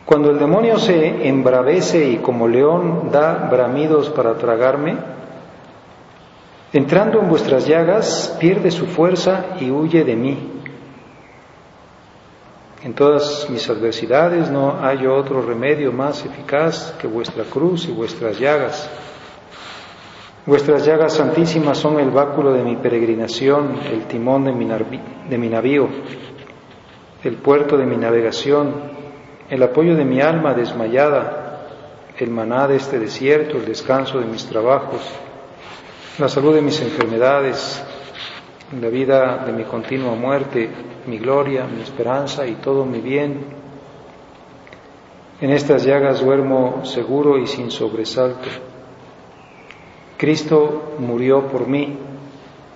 Cuando 0.04 0.30
el 0.30 0.38
demonio 0.38 0.76
se 0.76 1.26
embravece 1.26 2.10
y 2.10 2.16
como 2.18 2.46
león 2.46 3.08
da 3.10 3.48
bramidos 3.50 4.10
para 4.10 4.34
tragarme, 4.36 4.98
entrando 6.74 7.20
en 7.20 7.28
vuestras 7.28 7.68
llagas 7.68 8.36
pierde 8.40 8.72
su 8.72 8.86
fuerza 8.86 9.56
y 9.60 9.70
huye 9.70 10.02
de 10.02 10.16
mí. 10.16 10.50
En 12.82 12.94
todas 12.94 13.48
mis 13.48 13.70
adversidades 13.70 14.50
no 14.50 14.84
hay 14.84 15.06
otro 15.06 15.40
remedio 15.40 15.92
más 15.92 16.26
eficaz 16.26 16.92
que 17.00 17.06
vuestra 17.06 17.44
cruz 17.44 17.86
y 17.88 17.92
vuestras 17.92 18.40
llagas. 18.40 18.90
Vuestras 20.46 20.84
llagas 20.84 21.14
santísimas 21.14 21.78
son 21.78 22.00
el 22.00 22.10
báculo 22.10 22.52
de 22.52 22.64
mi 22.64 22.74
peregrinación, 22.74 23.76
el 23.90 24.06
timón 24.06 24.44
de 24.44 24.52
mi, 24.52 24.66
de 25.30 25.38
mi 25.38 25.48
navío, 25.48 25.88
el 27.22 27.36
puerto 27.36 27.78
de 27.78 27.86
mi 27.86 27.96
navegación, 27.96 28.74
el 29.48 29.62
apoyo 29.62 29.94
de 29.94 30.04
mi 30.04 30.20
alma 30.20 30.54
desmayada, 30.54 31.68
el 32.18 32.30
maná 32.30 32.66
de 32.66 32.76
este 32.76 32.98
desierto, 32.98 33.58
el 33.58 33.64
descanso 33.64 34.18
de 34.18 34.26
mis 34.26 34.44
trabajos, 34.46 35.00
la 36.18 36.28
salud 36.28 36.54
de 36.54 36.62
mis 36.62 36.80
enfermedades, 36.80 37.82
la 38.80 38.88
vida 38.88 39.44
de 39.44 39.52
mi 39.52 39.64
continua 39.64 40.14
muerte, 40.14 40.70
mi 41.06 41.18
gloria, 41.18 41.66
mi 41.66 41.82
esperanza 41.82 42.46
y 42.46 42.54
todo 42.54 42.84
mi 42.84 43.00
bien. 43.00 43.44
En 45.40 45.50
estas 45.50 45.84
llagas 45.84 46.20
duermo 46.20 46.84
seguro 46.84 47.38
y 47.38 47.46
sin 47.46 47.70
sobresalto 47.70 48.48
Cristo 50.16 50.94
murió 51.00 51.48
por 51.48 51.66
mí. 51.66 51.98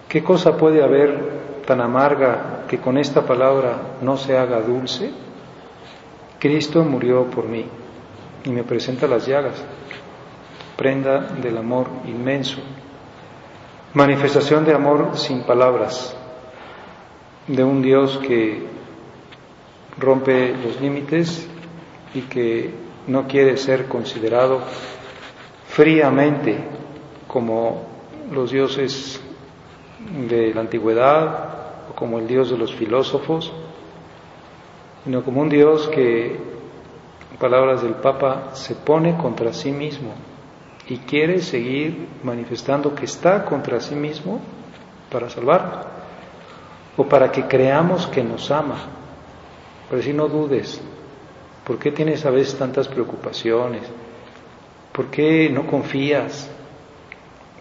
¿Qué 0.09 0.25
cosa 0.25 0.57
puede 0.57 0.83
haber 0.83 1.63
tan 1.65 1.81
amarga 1.81 2.65
que 2.67 2.79
con 2.79 2.99
esta 2.99 3.25
palabra 3.25 3.99
no 4.03 4.17
se 4.17 4.37
haga 4.37 4.61
dulce? 4.61 5.11
Cristo 6.39 6.83
murió 6.83 7.25
por 7.31 7.47
mí 7.47 7.65
y 8.45 8.51
me 8.51 8.65
presenta 8.65 9.07
las 9.07 9.27
llagas, 9.27 9.65
prenda 10.77 11.21
del 11.41 11.57
amor 11.57 11.89
inmenso, 12.07 12.61
manifestación 13.95 14.65
de 14.65 14.75
amor 14.75 15.13
sin 15.15 15.43
palabras, 15.43 16.15
de 17.47 17.65
un 17.65 17.81
Dios 17.81 18.19
que 18.19 18.67
rompe 19.99 20.55
los 20.63 20.81
límites 20.81 21.49
y 22.15 22.23
que 22.23 22.71
no 23.07 23.27
quiere 23.27 23.57
ser 23.57 23.87
considerado 23.87 24.61
fríamente 25.69 26.59
como 27.27 27.87
los 28.31 28.51
dioses 28.51 29.21
de 30.29 30.53
la 30.55 30.61
antigüedad 30.61 31.91
o 31.91 31.95
como 31.95 32.19
el 32.19 32.27
dios 32.27 32.51
de 32.51 32.59
los 32.59 32.75
filósofos, 32.75 33.53
sino 35.05 35.23
como 35.25 35.41
un 35.41 35.49
dios 35.49 35.89
que, 35.89 36.27
en 36.27 37.39
palabras 37.39 37.83
del 37.83 37.95
Papa, 37.95 38.51
se 38.53 38.75
pone 38.75 39.17
contra 39.17 39.53
sí 39.53 39.73
mismo 39.73 40.13
y 40.89 40.99
quiere 40.99 41.41
seguir 41.41 42.09
manifestando 42.23 42.95
que 42.95 43.05
está 43.05 43.45
contra 43.45 43.81
sí 43.81 43.95
mismo 43.95 44.41
para 45.11 45.29
salvarnos 45.29 45.87
o 46.97 47.05
para 47.05 47.31
que 47.31 47.47
creamos 47.47 48.07
que 48.07 48.25
nos 48.25 48.51
ama. 48.51 48.79
Pero 49.91 50.03
si 50.03 50.13
no 50.13 50.29
dudes, 50.29 50.81
¿por 51.65 51.79
qué 51.79 51.93
tienes 51.93 52.25
a 52.25 52.31
veces 52.31 52.59
tantas 52.59 52.89
preocupaciones? 52.89 53.83
¿Por 54.93 55.07
qué 55.07 55.51
no 55.51 55.67
confías? 55.67 56.51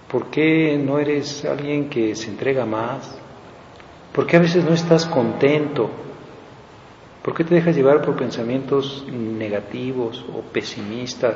¿Por 0.10 0.28
qué 0.28 0.82
no 0.82 0.98
eres 0.98 1.44
alguien 1.44 1.90
que 1.90 2.16
se 2.16 2.30
entrega 2.30 2.66
más? 2.66 3.18
¿Por 4.14 4.26
qué 4.26 4.38
a 4.38 4.40
veces 4.40 4.64
no 4.64 4.74
estás 4.74 5.06
contento? 5.06 5.90
¿Por 7.22 7.36
qué 7.36 7.44
te 7.44 7.56
dejas 7.56 7.76
llevar 7.76 8.02
por 8.02 8.16
pensamientos 8.16 9.06
negativos 9.12 10.26
o 10.34 10.42
pesimistas? 10.42 11.36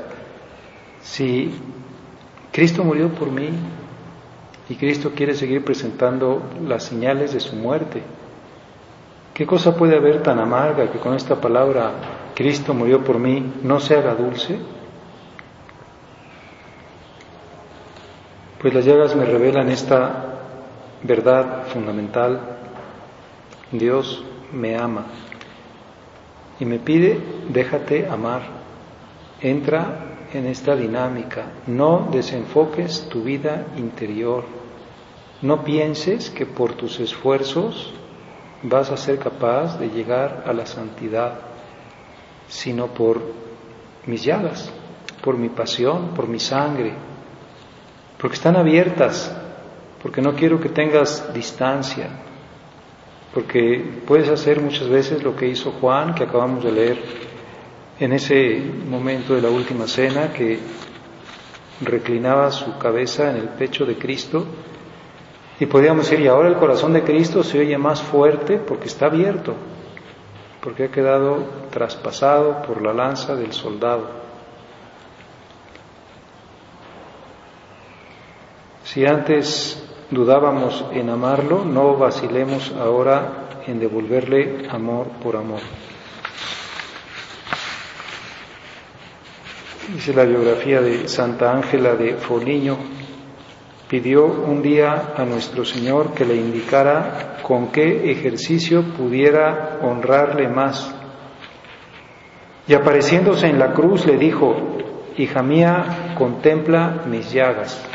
Si 1.02 1.52
Cristo 2.52 2.84
murió 2.84 3.10
por 3.10 3.32
mí 3.32 3.50
y 4.70 4.76
Cristo 4.76 5.12
quiere 5.16 5.34
seguir 5.34 5.64
presentando 5.64 6.44
las 6.66 6.84
señales 6.84 7.34
de 7.34 7.40
su 7.40 7.56
muerte, 7.56 8.04
¿qué 9.34 9.46
cosa 9.46 9.76
puede 9.76 9.98
haber 9.98 10.22
tan 10.22 10.40
amarga 10.40 10.92
que 10.92 11.00
con 11.00 11.16
esta 11.16 11.40
palabra 11.40 11.92
Cristo 12.36 12.74
murió 12.74 13.04
por 13.04 13.18
mí 13.20 13.54
no 13.64 13.80
se 13.80 13.96
haga 13.96 14.16
dulce? 14.16 14.60
Pues 18.62 18.74
las 18.74 18.86
llagas 18.86 19.16
me 19.16 19.26
revelan 19.26 19.70
esta 19.70 20.32
verdad 21.02 21.64
fundamental. 21.68 22.40
Dios 23.72 24.24
me 24.54 24.78
ama 24.78 25.06
y 26.60 26.66
me 26.66 26.78
pide, 26.78 27.20
déjate 27.50 28.08
amar. 28.08 28.42
Entra 29.42 30.11
en 30.34 30.48
esta 30.48 30.76
dinámica, 30.76 31.46
no 31.68 32.10
desenfoques 32.12 33.08
tu 33.10 33.24
vida 33.24 33.68
interior, 33.78 34.46
no 35.42 35.64
pienses 35.64 36.30
que 36.30 36.46
por 36.46 36.74
tus 36.74 37.00
esfuerzos 37.00 37.94
vas 38.64 38.92
a 38.92 38.98
ser 38.98 39.18
capaz 39.18 39.80
de 39.80 39.90
llegar 39.90 40.44
a 40.46 40.54
la 40.54 40.66
santidad, 40.66 41.40
sino 42.48 42.88
por 42.88 43.22
mis 44.06 44.24
llagas, 44.24 44.72
por 45.22 45.38
mi 45.38 45.50
pasión, 45.50 46.10
por 46.16 46.28
mi 46.28 46.40
sangre, 46.40 46.94
porque 48.18 48.36
están 48.36 48.56
abiertas, 48.56 49.36
porque 50.02 50.22
no 50.22 50.34
quiero 50.36 50.60
que 50.60 50.70
tengas 50.70 51.34
distancia, 51.34 52.08
porque 53.34 54.02
puedes 54.06 54.30
hacer 54.30 54.62
muchas 54.62 54.88
veces 54.88 55.24
lo 55.24 55.36
que 55.36 55.48
hizo 55.48 55.72
Juan, 55.80 56.14
que 56.14 56.24
acabamos 56.24 56.64
de 56.64 56.72
leer 56.72 57.04
en 58.02 58.14
ese 58.14 58.60
momento 58.90 59.36
de 59.36 59.44
la 59.44 59.52
última 59.52 59.88
cena, 59.88 60.34
que 60.34 60.58
reclinaba 61.82 62.50
su 62.50 62.76
cabeza 62.80 63.30
en 63.30 63.38
el 63.38 63.50
pecho 63.50 63.86
de 63.86 63.96
Cristo, 63.96 64.44
y 65.60 65.68
podríamos 65.68 66.10
decir, 66.10 66.26
y 66.26 66.28
ahora 66.28 66.50
el 66.50 66.58
corazón 66.58 66.94
de 66.94 67.04
Cristo 67.04 67.44
se 67.44 67.60
oye 67.60 67.78
más 67.78 68.02
fuerte 68.02 68.58
porque 68.58 68.88
está 68.88 69.06
abierto, 69.06 69.54
porque 70.64 70.86
ha 70.86 70.92
quedado 70.92 71.44
traspasado 71.70 72.64
por 72.64 72.82
la 72.82 72.92
lanza 72.92 73.36
del 73.36 73.54
soldado. 73.54 74.10
Si 78.84 79.06
antes 79.06 79.88
dudábamos 80.10 80.86
en 80.92 81.08
amarlo, 81.12 81.64
no 81.64 81.96
vacilemos 81.98 82.72
ahora 82.72 83.62
en 83.68 83.80
devolverle 83.80 84.68
amor 84.72 85.06
por 85.22 85.36
amor. 85.36 85.62
Dice 89.94 90.14
la 90.14 90.24
biografía 90.24 90.80
de 90.80 91.10
Santa 91.10 91.52
Ángela 91.52 91.96
de 91.96 92.14
Foliño, 92.14 92.78
pidió 93.90 94.26
un 94.26 94.62
día 94.62 95.12
a 95.18 95.26
nuestro 95.26 95.66
Señor 95.66 96.14
que 96.14 96.24
le 96.24 96.38
indicara 96.38 97.40
con 97.44 97.74
qué 97.74 98.10
ejercicio 98.10 98.84
pudiera 98.96 99.80
honrarle 99.82 100.48
más. 100.48 100.96
Y 102.70 102.74
apareciéndose 102.74 103.48
en 103.48 103.60
la 103.60 103.74
cruz 103.74 104.06
le 104.06 104.18
dijo, 104.18 104.56
Hija 105.18 105.44
mía, 105.44 106.16
contempla 106.18 107.04
mis 107.06 107.30
llagas. 107.34 107.86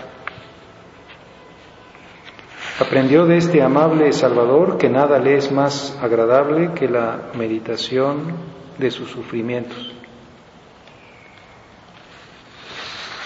Aprendió 2.78 3.24
de 3.24 3.38
este 3.38 3.62
amable 3.62 4.12
Salvador 4.12 4.76
que 4.76 4.90
nada 4.90 5.18
le 5.18 5.36
es 5.36 5.50
más 5.50 5.98
agradable 6.02 6.72
que 6.74 6.88
la 6.88 7.30
meditación 7.38 8.34
de 8.76 8.90
sus 8.90 9.08
sufrimientos. 9.10 9.96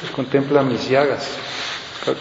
Pues 0.01 0.13
contempla 0.13 0.63
mis 0.63 0.89
llagas, 0.89 1.37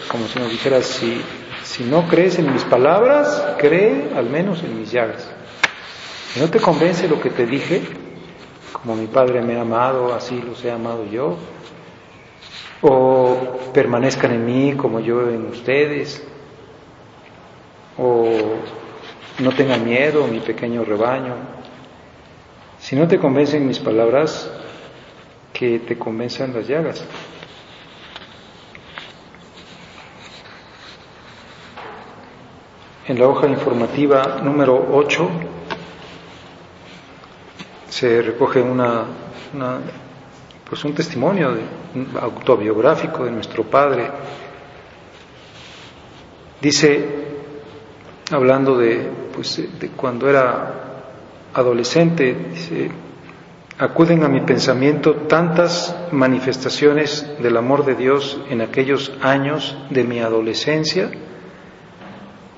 como 0.08 0.26
si 0.26 0.38
nos 0.38 0.50
dijera, 0.50 0.82
si, 0.82 1.22
si 1.62 1.84
no 1.84 2.06
crees 2.08 2.38
en 2.38 2.52
mis 2.52 2.62
palabras, 2.64 3.54
cree 3.58 4.10
al 4.14 4.28
menos 4.28 4.62
en 4.62 4.78
mis 4.78 4.92
llagas. 4.92 5.26
Si 6.32 6.40
no 6.40 6.50
te 6.50 6.60
convence 6.60 7.08
lo 7.08 7.20
que 7.20 7.30
te 7.30 7.46
dije, 7.46 7.82
como 8.72 8.94
mi 8.96 9.06
Padre 9.06 9.40
me 9.40 9.56
ha 9.56 9.62
amado, 9.62 10.12
así 10.14 10.42
los 10.42 10.62
he 10.62 10.70
amado 10.70 11.06
yo, 11.06 11.38
o 12.82 13.70
permanezcan 13.72 14.32
en 14.32 14.44
mí 14.44 14.74
como 14.76 15.00
yo 15.00 15.30
en 15.30 15.46
ustedes, 15.46 16.22
o 17.96 18.28
no 19.38 19.52
tenga 19.52 19.78
miedo, 19.78 20.26
mi 20.26 20.40
pequeño 20.40 20.84
rebaño. 20.84 21.34
Si 22.78 22.94
no 22.94 23.08
te 23.08 23.18
convencen 23.18 23.66
mis 23.66 23.78
palabras, 23.78 24.50
que 25.52 25.78
te 25.80 25.98
convenzan 25.98 26.54
las 26.54 26.66
llagas. 26.66 27.04
En 33.10 33.18
la 33.18 33.26
hoja 33.26 33.48
informativa 33.48 34.40
número 34.40 34.86
8 34.92 35.30
se 37.88 38.22
recoge 38.22 38.62
una, 38.62 39.04
pues 40.68 40.84
un 40.84 40.94
testimonio 40.94 41.56
autobiográfico 42.20 43.24
de 43.24 43.32
nuestro 43.32 43.64
padre. 43.64 44.08
Dice, 46.60 47.04
hablando 48.30 48.78
de, 48.78 49.10
pues, 49.34 49.60
de 49.80 49.88
cuando 49.88 50.30
era 50.30 51.02
adolescente, 51.52 52.32
dice, 52.32 52.92
acuden 53.76 54.22
a 54.22 54.28
mi 54.28 54.42
pensamiento 54.42 55.14
tantas 55.26 55.96
manifestaciones 56.12 57.28
del 57.42 57.56
amor 57.56 57.84
de 57.84 57.96
Dios 57.96 58.40
en 58.48 58.60
aquellos 58.60 59.10
años 59.20 59.76
de 59.90 60.04
mi 60.04 60.20
adolescencia, 60.20 61.10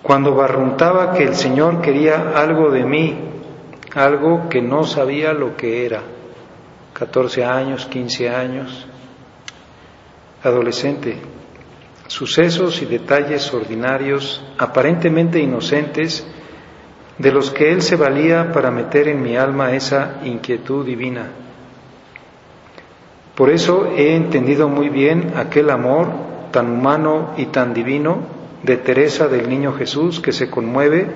cuando 0.02 0.34
barruntaba 0.34 1.12
que 1.12 1.22
el 1.22 1.34
Señor 1.34 1.80
quería 1.80 2.32
algo 2.34 2.70
de 2.70 2.84
mí, 2.84 3.18
algo 3.94 4.48
que 4.48 4.60
no 4.60 4.84
sabía 4.84 5.32
lo 5.32 5.56
que 5.56 5.86
era, 5.86 6.02
14 6.92 7.44
años, 7.44 7.86
15 7.86 8.28
años, 8.28 8.86
adolescente, 10.42 11.18
sucesos 12.08 12.82
y 12.82 12.86
detalles 12.86 13.52
ordinarios, 13.54 14.44
aparentemente 14.58 15.38
inocentes, 15.38 16.26
de 17.18 17.30
los 17.30 17.50
que 17.50 17.70
Él 17.70 17.82
se 17.82 17.94
valía 17.94 18.50
para 18.52 18.72
meter 18.72 19.06
en 19.06 19.22
mi 19.22 19.36
alma 19.36 19.72
esa 19.72 20.20
inquietud 20.24 20.84
divina. 20.84 21.30
Por 23.36 23.50
eso 23.50 23.86
he 23.96 24.16
entendido 24.16 24.68
muy 24.68 24.88
bien 24.88 25.34
aquel 25.36 25.70
amor 25.70 26.08
tan 26.50 26.70
humano 26.70 27.34
y 27.36 27.46
tan 27.46 27.72
divino 27.72 28.31
de 28.62 28.76
Teresa 28.76 29.28
del 29.28 29.48
Niño 29.48 29.72
Jesús 29.74 30.20
que 30.20 30.32
se 30.32 30.50
conmueve 30.50 31.06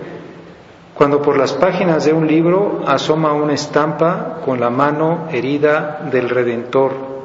cuando 0.95 1.21
por 1.21 1.37
las 1.37 1.53
páginas 1.53 2.05
de 2.05 2.13
un 2.13 2.27
libro 2.27 2.83
asoma 2.87 3.33
una 3.33 3.53
estampa 3.53 4.41
con 4.45 4.61
la 4.61 4.71
mano 4.71 5.29
herida 5.31 6.09
del 6.11 6.29
Redentor 6.29 7.17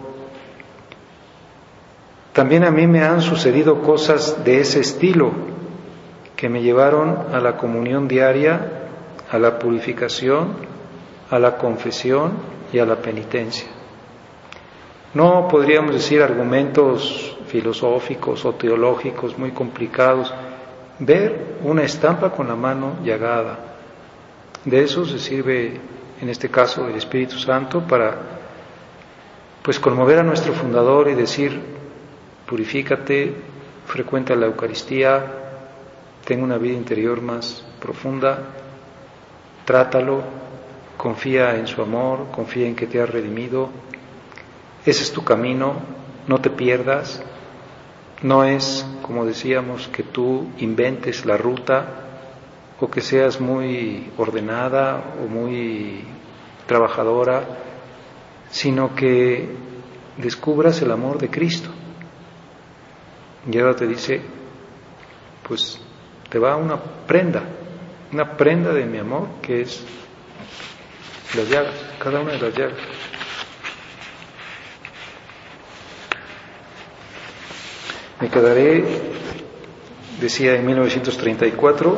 también 2.34 2.64
a 2.64 2.72
mí 2.72 2.88
me 2.88 3.04
han 3.04 3.22
sucedido 3.22 3.82
cosas 3.82 4.44
de 4.46 4.62
ese 4.62 4.80
estilo 4.80 5.32
que 6.38 6.48
me 6.48 6.62
llevaron 6.62 7.26
a 7.34 7.42
la 7.42 7.58
comunión 7.58 8.08
diaria, 8.08 8.88
a 9.30 9.38
la 9.38 9.60
purificación, 9.60 10.54
a 11.30 11.40
la 11.40 11.58
confesión 11.58 12.32
y 12.72 12.80
a 12.80 12.86
la 12.86 12.96
penitencia. 12.96 13.68
No 15.14 15.50
podríamos 15.50 15.94
decir 15.94 16.22
argumentos 16.22 17.38
filosóficos 17.52 18.46
o 18.46 18.56
teológicos 18.56 19.38
muy 19.38 19.52
complicados, 19.52 20.34
ver 21.00 21.58
una 21.64 21.84
estampa 21.84 22.32
con 22.32 22.48
la 22.48 22.56
mano 22.56 22.98
llagada. 23.04 23.60
De 24.64 24.82
eso 24.84 25.06
se 25.06 25.20
sirve 25.20 25.80
en 26.22 26.30
este 26.30 26.50
caso 26.50 26.88
el 26.88 26.96
Espíritu 26.96 27.38
Santo 27.38 27.82
para 27.82 28.16
pues 29.62 29.80
conmover 29.80 30.20
a 30.20 30.24
nuestro 30.24 30.54
fundador 30.54 31.10
y 31.10 31.16
decir 31.16 31.60
purifícate, 32.46 33.34
frecuenta 33.86 34.36
la 34.36 34.46
Eucaristía, 34.46 35.26
ten 36.24 36.42
una 36.42 36.58
vida 36.58 36.76
interior 36.76 37.22
más 37.22 37.64
profunda, 37.80 38.40
trátalo, 39.66 40.22
confía 40.98 41.56
en 41.56 41.68
su 41.68 41.82
amor, 41.82 42.28
confía 42.32 42.68
en 42.68 42.76
que 42.76 42.88
te 42.88 43.02
ha 43.02 43.06
redimido. 43.06 43.70
Ese 44.86 45.04
es 45.04 45.12
tu 45.12 45.24
camino, 45.24 45.74
no 46.28 46.40
te 46.40 46.50
pierdas. 46.50 47.24
No 48.24 48.44
es, 48.44 48.86
como 49.02 49.26
decíamos, 49.26 49.88
que 49.88 50.04
tú 50.04 50.52
inventes 50.60 51.26
la 51.26 51.38
ruta 51.38 52.02
o 52.80 52.90
que 52.90 53.02
seas 53.02 53.40
muy 53.40 54.12
ordenada 54.18 55.16
o 55.24 55.28
muy 55.28 56.04
trabajadora, 56.68 57.44
sino 58.50 58.94
que 58.94 59.50
descubras 60.18 60.82
el 60.82 60.92
amor 60.92 61.18
de 61.18 61.30
Cristo. 61.30 61.70
Y 63.52 63.58
ahora 63.58 63.76
te 63.76 63.88
dice, 63.88 64.22
pues 65.48 65.82
te 66.30 66.38
va 66.38 66.56
una 66.56 66.78
prenda, 66.78 67.44
una 68.12 68.38
prenda 68.38 68.72
de 68.72 68.86
mi 68.86 69.00
amor 69.00 69.28
que 69.42 69.62
es 69.62 69.84
las 71.36 71.50
llagas, 71.50 71.76
cada 71.98 72.22
una 72.22 72.34
de 72.34 72.40
las 72.40 72.56
llagas. 72.56 72.78
Me 78.22 78.30
quedaré, 78.30 78.86
decía 80.20 80.54
en 80.54 80.64
1934, 80.64 81.98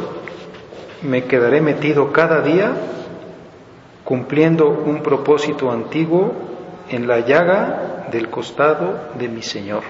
me 1.02 1.26
quedaré 1.26 1.60
metido 1.60 2.14
cada 2.14 2.42
día 2.42 2.72
cumpliendo 4.06 4.70
un 4.70 5.04
propósito 5.04 5.70
antiguo 5.70 6.32
en 6.88 7.10
la 7.10 7.20
llaga 7.20 8.08
del 8.10 8.30
costado 8.30 9.10
de 9.20 9.28
mi 9.28 9.42
Señor. 9.42 9.84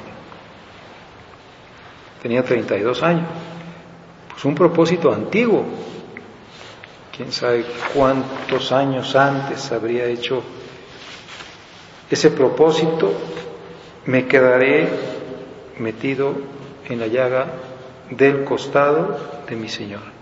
Tenía 2.24 2.44
32 2.44 3.04
años. 3.04 3.28
Pues 4.32 4.44
un 4.46 4.56
propósito 4.56 5.14
antiguo. 5.14 5.64
Quién 7.16 7.32
sabe 7.32 7.64
cuántos 7.94 8.72
años 8.72 9.16
antes 9.16 9.72
habría 9.72 10.06
hecho 10.06 10.42
ese 12.10 12.32
propósito. 12.32 13.14
Me 14.08 14.26
quedaré 14.26 15.14
metido 15.80 16.36
en 16.90 17.00
la 17.00 17.08
llaga 17.08 17.48
del 18.10 18.44
costado 18.44 19.18
de 19.48 19.56
mi 19.56 19.70
Señor 19.70 20.14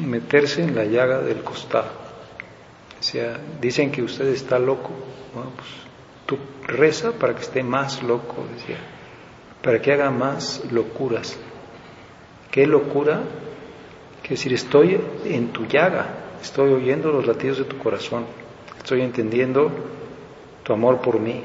meterse 0.00 0.62
en 0.62 0.74
la 0.74 0.84
llaga 0.84 1.20
del 1.20 1.42
costado. 1.42 2.00
O 2.98 3.60
dicen 3.60 3.90
que 3.90 4.02
usted 4.02 4.26
está 4.28 4.58
loco. 4.58 4.90
Bueno, 5.34 5.50
pues 5.56 5.68
tú 6.26 6.38
reza 6.66 7.12
para 7.12 7.34
que 7.34 7.42
esté 7.42 7.62
más 7.62 8.02
loco, 8.02 8.46
decía, 8.54 8.76
para 9.62 9.80
que 9.80 9.92
haga 9.92 10.10
más 10.10 10.62
locuras. 10.70 11.38
¿Qué 12.50 12.66
locura? 12.66 13.22
Que 14.22 14.30
decir, 14.30 14.52
estoy 14.52 15.00
en 15.24 15.48
tu 15.48 15.66
llaga, 15.66 16.06
estoy 16.42 16.72
oyendo 16.72 17.10
los 17.10 17.26
latidos 17.26 17.58
de 17.58 17.64
tu 17.64 17.78
corazón, 17.78 18.26
estoy 18.76 19.00
entendiendo 19.02 19.70
tu 20.62 20.72
amor 20.72 21.00
por 21.00 21.18
mí. 21.18 21.42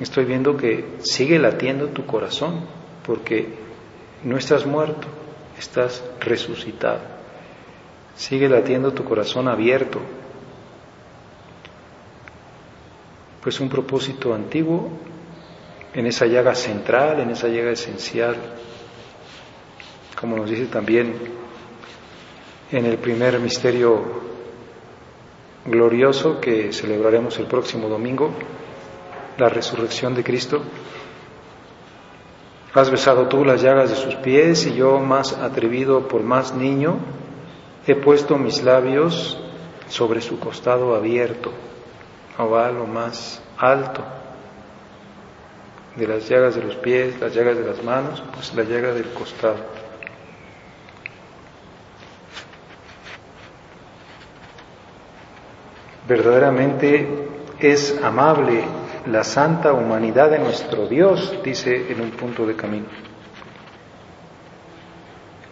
Estoy 0.00 0.24
viendo 0.24 0.56
que 0.56 0.98
sigue 1.00 1.38
latiendo 1.38 1.88
tu 1.88 2.06
corazón, 2.06 2.66
porque 3.04 3.48
no 4.24 4.36
estás 4.36 4.64
muerto, 4.64 5.08
estás 5.58 6.04
resucitado. 6.20 7.00
Sigue 8.14 8.48
latiendo 8.48 8.92
tu 8.92 9.04
corazón 9.04 9.48
abierto. 9.48 10.00
Pues 13.42 13.58
un 13.60 13.68
propósito 13.68 14.34
antiguo 14.34 14.90
en 15.94 16.06
esa 16.06 16.26
llaga 16.26 16.54
central, 16.54 17.20
en 17.20 17.30
esa 17.30 17.48
llaga 17.48 17.70
esencial, 17.70 18.36
como 20.20 20.36
nos 20.36 20.50
dice 20.50 20.66
también 20.66 21.14
en 22.70 22.84
el 22.84 22.98
primer 22.98 23.38
misterio 23.40 24.02
glorioso 25.64 26.40
que 26.40 26.72
celebraremos 26.72 27.38
el 27.38 27.46
próximo 27.46 27.88
domingo, 27.88 28.32
la 29.38 29.48
resurrección 29.48 30.14
de 30.14 30.24
Cristo. 30.24 30.62
Has 32.74 32.90
besado 32.90 33.28
tú 33.28 33.44
las 33.44 33.62
llagas 33.62 33.90
de 33.90 33.96
sus 33.96 34.14
pies 34.16 34.66
y 34.66 34.74
yo, 34.74 34.98
más 34.98 35.32
atrevido 35.32 36.06
por 36.06 36.22
más 36.22 36.54
niño, 36.54 36.98
he 37.86 37.94
puesto 37.94 38.36
mis 38.36 38.62
labios 38.62 39.38
sobre 39.88 40.20
su 40.20 40.38
costado 40.38 40.94
abierto, 40.94 41.52
oval 42.36 42.86
más 42.86 43.42
alto. 43.56 44.04
De 45.96 46.06
las 46.06 46.28
llagas 46.28 46.54
de 46.54 46.62
los 46.62 46.76
pies, 46.76 47.18
las 47.18 47.34
llagas 47.34 47.56
de 47.56 47.64
las 47.64 47.82
manos, 47.82 48.22
pues 48.34 48.54
la 48.54 48.64
llaga 48.64 48.92
del 48.92 49.08
costado. 49.12 49.56
Verdaderamente 56.06 57.28
es 57.58 57.98
amable 58.02 58.77
la 59.10 59.24
santa 59.24 59.72
humanidad 59.72 60.30
de 60.30 60.38
nuestro 60.38 60.86
Dios, 60.86 61.38
dice 61.42 61.90
en 61.90 62.00
un 62.00 62.10
punto 62.10 62.46
de 62.46 62.54
camino. 62.54 62.86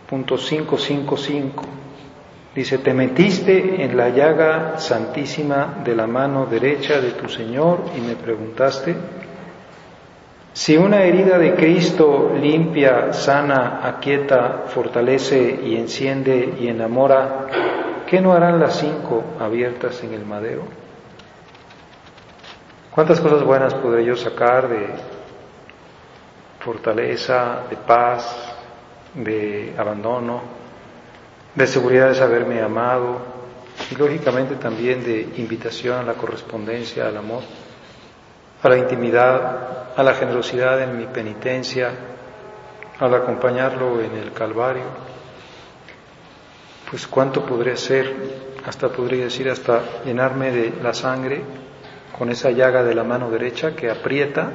Punto 0.09 0.37
555. 0.37 1.65
Dice, 2.55 2.79
te 2.79 2.95
metiste 2.95 3.83
en 3.83 3.97
la 3.97 4.09
llaga 4.11 4.79
santísima 4.79 5.83
de 5.85 5.95
la 5.95 6.07
mano 6.07 6.47
derecha 6.47 7.01
de 7.01 7.11
tu 7.11 7.29
Señor 7.29 7.81
y 7.97 8.01
me 8.01 8.15
preguntaste, 8.15 8.95
si 10.53 10.77
una 10.77 11.03
herida 11.03 11.39
de 11.39 11.55
Cristo 11.55 12.33
limpia, 12.41 13.13
sana, 13.13 13.81
aquieta, 13.83 14.65
fortalece 14.69 15.61
y 15.63 15.77
enciende 15.77 16.55
y 16.59 16.69
enamora, 16.69 17.47
¿qué 18.07 18.23
no 18.23 18.33
harán 18.33 18.59
las 18.59 18.79
cinco 18.79 19.23
abiertas 19.39 20.03
en 20.03 20.15
el 20.15 20.25
madero? 20.25 20.86
¿Cuántas 22.97 23.21
cosas 23.21 23.45
buenas 23.45 23.75
podré 23.75 24.07
yo 24.07 24.17
sacar 24.17 24.71
de 24.71 24.87
fortaleza, 26.61 27.65
de 27.69 27.77
paz, 27.77 28.57
de 29.13 29.75
abandono, 29.77 30.41
de 31.55 31.67
seguridad 31.67 32.09
de 32.09 32.15
saberme 32.15 32.63
amado 32.63 33.19
y 33.91 33.97
lógicamente 33.97 34.55
también 34.55 35.05
de 35.05 35.35
invitación 35.37 35.99
a 35.99 36.03
la 36.05 36.15
correspondencia, 36.15 37.07
al 37.07 37.19
amor, 37.19 37.43
a 38.63 38.69
la 38.71 38.79
intimidad, 38.79 39.93
a 39.95 40.03
la 40.03 40.15
generosidad 40.15 40.81
en 40.81 40.97
mi 40.97 41.05
penitencia, 41.05 41.91
al 42.99 43.15
acompañarlo 43.15 44.01
en 44.01 44.17
el 44.17 44.33
Calvario? 44.33 44.87
Pues 46.89 47.07
cuánto 47.07 47.45
podré 47.45 47.73
hacer, 47.73 48.17
hasta 48.65 48.89
podría 48.89 49.25
decir, 49.25 49.51
hasta 49.51 50.03
llenarme 50.03 50.51
de 50.51 50.83
la 50.83 50.95
sangre 50.95 51.45
con 52.19 52.31
esa 52.31 52.51
llaga 52.51 52.83
de 52.83 52.95
la 52.95 53.05
mano 53.05 53.31
derecha 53.31 53.75
que 53.75 53.91
aprieta, 53.91 54.51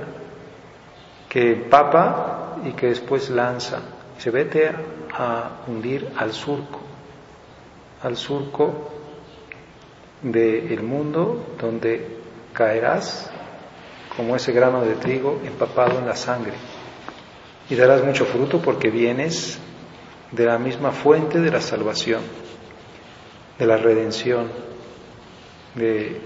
que 1.30 1.54
empapa 1.54 2.58
y 2.66 2.72
que 2.72 2.88
después 2.88 3.30
lanza. 3.30 3.80
Se 4.18 4.32
vete 4.32 4.72
a 5.14 5.62
hundir 5.68 6.10
al 6.18 6.34
surco, 6.34 6.80
al 8.04 8.18
surco 8.18 8.90
del 10.22 10.84
mundo 10.84 11.56
donde 11.60 12.18
caerás 12.54 13.32
como 14.16 14.36
ese 14.36 14.52
grano 14.52 14.84
de 14.84 14.96
trigo 14.96 15.40
empapado 15.44 15.98
en 16.00 16.06
la 16.06 16.16
sangre 16.16 16.54
y 17.70 17.76
darás 17.76 18.04
mucho 18.04 18.26
fruto 18.26 18.62
porque 18.62 18.90
vienes 18.90 19.58
de 20.32 20.46
la 20.46 20.58
misma 20.60 20.92
fuente 20.92 21.40
de 21.40 21.52
la 21.52 21.62
salvación, 21.62 22.22
de 23.58 23.66
la 23.66 23.78
redención, 23.78 24.50
de 25.76 26.20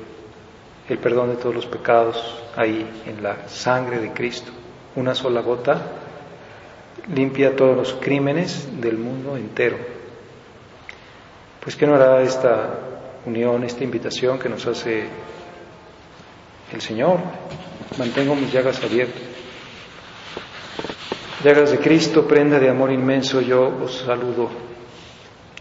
el 0.87 0.97
perdón 0.99 1.29
de 1.29 1.37
todos 1.37 1.55
los 1.55 1.65
pecados 1.65 2.17
ahí 2.55 2.87
en 3.05 3.23
la 3.23 3.47
sangre 3.47 3.99
de 3.99 4.11
Cristo. 4.11 4.51
Una 4.95 5.15
sola 5.15 5.41
gota 5.41 5.81
limpia 7.13 7.55
todos 7.55 7.75
los 7.75 7.93
crímenes 7.95 8.67
del 8.79 8.97
mundo 8.97 9.35
entero. 9.35 9.77
Pues 11.61 11.75
¿qué 11.75 11.87
no 11.87 11.95
hará 11.95 12.21
esta 12.21 12.79
unión, 13.25 13.63
esta 13.63 13.83
invitación 13.83 14.37
que 14.37 14.49
nos 14.49 14.65
hace 14.67 15.05
el 16.71 16.81
Señor? 16.81 17.19
Mantengo 17.97 18.35
mis 18.35 18.51
llagas 18.51 18.83
abiertas. 18.83 19.21
Llagas 21.43 21.71
de 21.71 21.79
Cristo, 21.79 22.27
prenda 22.27 22.59
de 22.59 22.69
amor 22.69 22.91
inmenso, 22.91 23.41
yo 23.41 23.67
os 23.83 23.99
saludo. 23.99 24.49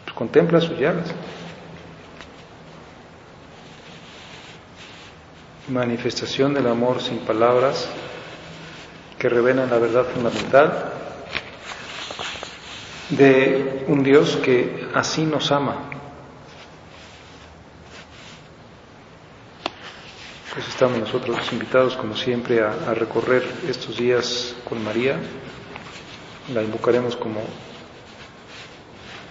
Pues 0.05 0.15
contempla 0.15 0.61
sus 0.61 0.79
llagas. 0.79 1.13
Manifestación 5.69 6.55
del 6.55 6.67
amor 6.67 7.01
sin 7.01 7.19
palabras 7.19 7.89
que 9.19 9.29
revelan 9.29 9.71
la 9.71 9.79
verdad 9.79 10.05
fundamental 10.05 10.93
de 13.11 13.85
un 13.89 14.03
Dios 14.03 14.37
que 14.43 14.89
así 14.95 15.25
nos 15.25 15.51
ama. 15.53 15.91
pues 20.55 20.69
estamos 20.69 21.01
nosotros 21.01 21.53
invitados, 21.53 21.97
como 21.97 22.15
siempre, 22.15 22.63
a, 22.63 22.71
a 22.89 22.95
recorrer 22.95 23.43
estos 23.69 23.97
días 23.97 24.55
con 24.69 24.83
María. 24.85 25.17
La 26.55 26.63
invocaremos 26.63 27.17
como 27.17 27.41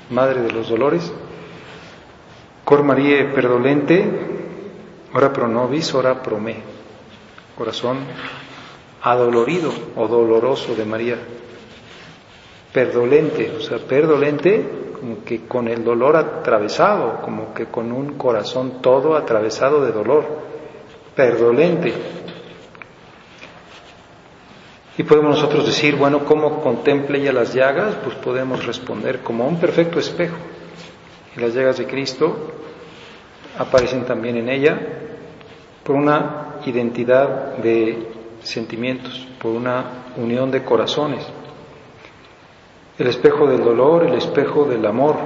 Madre 0.09 0.41
de 0.41 0.51
los 0.51 0.67
Dolores. 0.67 1.13
Cor 2.65 2.83
Marie 2.83 3.23
perdolente, 3.25 4.32
ora 5.13 5.31
pro 5.31 5.47
nobis, 5.47 5.93
ora 5.93 6.21
pro 6.21 6.39
me. 6.39 6.55
Corazón 7.57 7.99
adolorido 9.03 9.71
o 9.95 10.07
doloroso 10.07 10.75
de 10.75 10.85
María. 10.85 11.17
Perdolente, 12.71 13.51
o 13.57 13.61
sea, 13.61 13.77
perdolente 13.77 14.93
como 14.99 15.23
que 15.23 15.45
con 15.45 15.67
el 15.67 15.83
dolor 15.83 16.15
atravesado, 16.15 17.21
como 17.21 17.53
que 17.53 17.65
con 17.65 17.91
un 17.91 18.17
corazón 18.17 18.81
todo 18.81 19.15
atravesado 19.15 19.85
de 19.85 19.91
dolor. 19.91 20.25
Perdolente. 21.15 21.93
Y 24.97 25.03
podemos 25.03 25.35
nosotros 25.35 25.65
decir, 25.65 25.95
bueno, 25.95 26.23
¿cómo 26.23 26.61
contemple 26.61 27.19
ella 27.19 27.33
las 27.33 27.53
llagas? 27.53 27.95
Pues 28.03 28.15
podemos 28.15 28.65
responder 28.65 29.19
como 29.19 29.45
un 29.47 29.59
perfecto 29.59 29.99
espejo. 29.99 30.37
Y 31.35 31.39
las 31.39 31.53
llagas 31.53 31.77
de 31.77 31.85
Cristo 31.85 32.51
aparecen 33.57 34.05
también 34.05 34.37
en 34.37 34.49
ella 34.49 35.02
por 35.83 35.95
una 35.95 36.55
identidad 36.65 37.57
de 37.57 38.07
sentimientos, 38.41 39.27
por 39.39 39.51
una 39.51 40.05
unión 40.17 40.51
de 40.51 40.63
corazones. 40.63 41.25
El 42.97 43.07
espejo 43.07 43.47
del 43.47 43.63
dolor, 43.63 44.05
el 44.05 44.13
espejo 44.13 44.65
del 44.65 44.85
amor, 44.85 45.17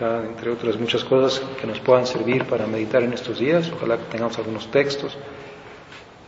entre 0.00 0.50
otras 0.50 0.78
muchas 0.78 1.04
cosas 1.04 1.42
que 1.60 1.66
nos 1.66 1.80
puedan 1.80 2.06
servir 2.06 2.44
para 2.44 2.66
meditar 2.66 3.02
en 3.02 3.12
estos 3.12 3.38
días. 3.38 3.70
Ojalá 3.72 3.96
que 3.96 4.04
tengamos 4.04 4.38
algunos 4.38 4.70
textos 4.70 5.16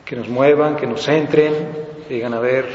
que 0.04 0.16
nos 0.16 0.28
muevan, 0.28 0.76
que 0.76 0.86
nos 0.86 1.06
entren, 1.08 1.54
que 2.08 2.14
digan 2.14 2.34
a 2.34 2.40
ver, 2.40 2.66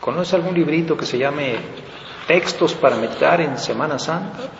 ¿conoces 0.00 0.34
algún 0.34 0.54
librito 0.54 0.96
que 0.96 1.06
se 1.06 1.18
llame 1.18 1.56
Textos 2.26 2.74
para 2.74 2.96
meditar 2.96 3.40
en 3.40 3.58
Semana 3.58 3.98
Santa? 3.98 4.50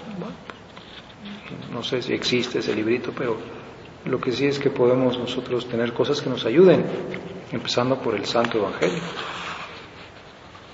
no 1.72 1.82
sé 1.82 2.02
si 2.02 2.12
existe 2.12 2.60
ese 2.60 2.72
librito, 2.74 3.12
pero 3.16 3.36
lo 4.04 4.20
que 4.20 4.32
sí 4.32 4.46
es 4.46 4.58
que 4.58 4.70
podemos 4.70 5.18
nosotros 5.18 5.66
tener 5.66 5.92
cosas 5.92 6.20
que 6.20 6.28
nos 6.28 6.44
ayuden, 6.44 6.84
empezando 7.52 7.98
por 7.98 8.14
el 8.14 8.26
Santo 8.26 8.58
Evangelio. 8.58 9.02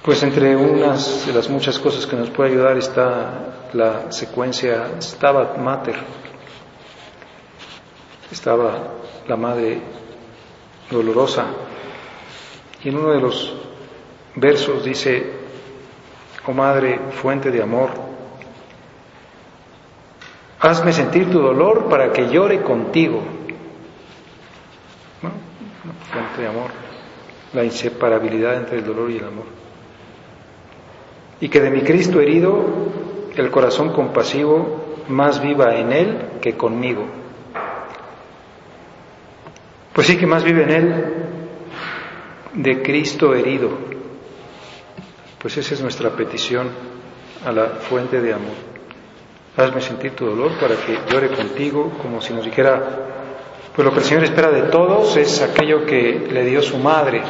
Pues 0.03 0.23
entre 0.23 0.57
unas 0.57 1.27
de 1.27 1.33
las 1.33 1.49
muchas 1.49 1.79
cosas 1.79 2.07
que 2.07 2.17
nos 2.17 2.31
puede 2.31 2.51
ayudar 2.51 2.77
está 2.79 3.69
la 3.75 4.11
secuencia 4.11 5.01
Stabat 5.01 5.59
Mater. 5.59 5.97
Estaba 8.33 8.95
la 9.29 9.37
madre 9.37 9.81
dolorosa. 10.91 11.47
Y 12.83 12.89
en 12.89 12.97
uno 12.97 13.11
de 13.13 13.21
los 13.21 13.55
versos 14.37 14.85
dice, 14.85 15.31
oh 16.47 16.53
madre, 16.53 16.99
fuente 17.13 17.51
de 17.51 17.63
amor, 17.63 18.10
hazme 20.61 20.93
sentir 20.93 21.31
tu 21.31 21.41
dolor 21.41 21.89
para 21.89 22.13
que 22.13 22.29
llore 22.29 22.63
contigo. 22.63 23.23
Fuente 26.13 26.43
de 26.43 26.49
amor, 26.49 26.71
la 27.53 27.65
inseparabilidad 27.65 28.57
entre 28.57 28.79
el 28.79 28.85
dolor 28.85 29.11
y 29.11 29.17
el 29.17 29.25
amor. 29.25 29.47
Y 31.41 31.49
que 31.49 31.61
de 31.61 31.71
mi 31.71 31.81
Cristo 31.83 32.21
herido, 32.21 32.65
el 33.35 33.51
corazón 33.51 33.93
compasivo 33.93 35.05
más 35.09 35.41
viva 35.41 35.75
en 35.77 35.93
él 35.93 36.19
que 36.43 36.57
conmigo. 36.57 37.07
Pues 39.95 40.07
sí 40.07 40.17
que 40.17 40.27
más 40.27 40.45
vive 40.45 40.63
en 40.65 40.71
él 40.71 41.05
de 42.55 42.83
Cristo 42.83 43.35
herido. 43.35 43.71
Pues 45.41 45.57
esa 45.57 45.75
es 45.75 45.81
nuestra 45.81 46.11
petición 46.11 46.69
a 47.47 47.53
la 47.53 47.67
fuente 47.67 48.21
de 48.21 48.35
amor. 48.35 48.70
Hazme 49.57 49.81
sentir 49.81 50.15
tu 50.15 50.27
dolor 50.27 50.53
para 50.61 50.77
que 50.77 50.99
llore 51.11 51.29
contigo, 51.29 51.91
como 52.01 52.21
si 52.21 52.33
nos 52.33 52.45
dijera, 52.45 52.83
pues 53.75 53.85
lo 53.85 53.93
que 53.93 53.99
el 53.99 54.05
Señor 54.05 54.25
espera 54.25 54.51
de 54.51 54.63
todos 54.63 55.17
es 55.17 55.43
aquello 55.43 55.85
que 55.85 56.29
le 56.31 56.45
dio 56.45 56.63
su 56.63 56.79
madre, 56.79 57.23